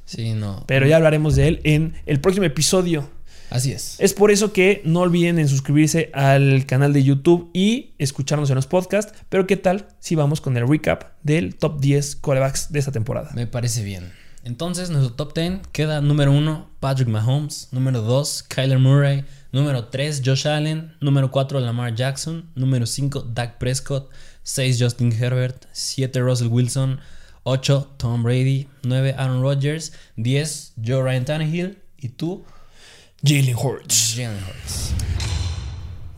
[0.04, 0.64] Sí, no.
[0.66, 3.08] Pero ya hablaremos de él en el próximo episodio.
[3.50, 3.96] Así es.
[3.98, 8.56] Es por eso que no olviden en suscribirse al canal de YouTube y escucharnos en
[8.56, 9.12] los podcasts.
[9.28, 13.30] Pero ¿qué tal si vamos con el recap del top 10 corebacks de esta temporada?
[13.34, 14.12] Me parece bien.
[14.44, 20.22] Entonces, nuestro top 10 queda número 1, Patrick Mahomes, número 2, Kyler Murray, número 3,
[20.24, 24.10] Josh Allen, número 4, Lamar Jackson, número 5, Dak Prescott,
[24.44, 27.00] 6, Justin Herbert, 7, Russell Wilson,
[27.42, 32.44] 8, Tom Brady, 9, Aaron Rodgers, 10, Joe Ryan Tannehill y tú,
[33.22, 34.14] Jalen Hurts.
[34.16, 34.92] Jalen Hurts.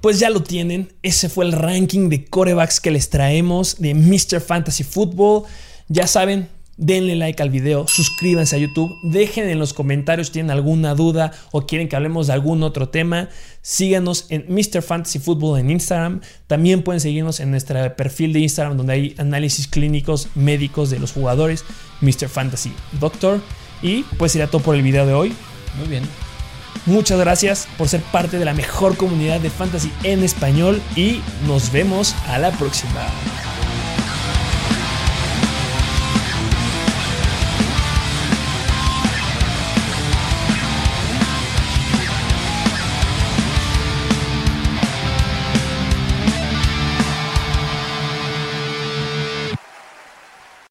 [0.01, 4.41] Pues ya lo tienen, ese fue el ranking de corebacks que les traemos de Mr.
[4.41, 5.45] Fantasy Football.
[5.89, 6.49] Ya saben,
[6.79, 11.33] denle like al video, suscríbanse a YouTube, dejen en los comentarios si tienen alguna duda
[11.53, 13.29] o quieren que hablemos de algún otro tema.
[13.61, 14.81] Síganos en Mr.
[14.81, 16.21] Fantasy Football en Instagram.
[16.47, 21.13] También pueden seguirnos en nuestro perfil de Instagram donde hay análisis clínicos médicos de los
[21.13, 21.65] jugadores,
[22.01, 22.29] Mr.
[22.29, 23.41] Fantasy Doctor.
[23.83, 25.35] Y pues sería todo por el video de hoy.
[25.79, 26.30] Muy bien.
[26.87, 31.73] Muchas gracias por ser parte de la mejor comunidad de fantasy en español y nos
[31.73, 33.07] vemos a la próxima.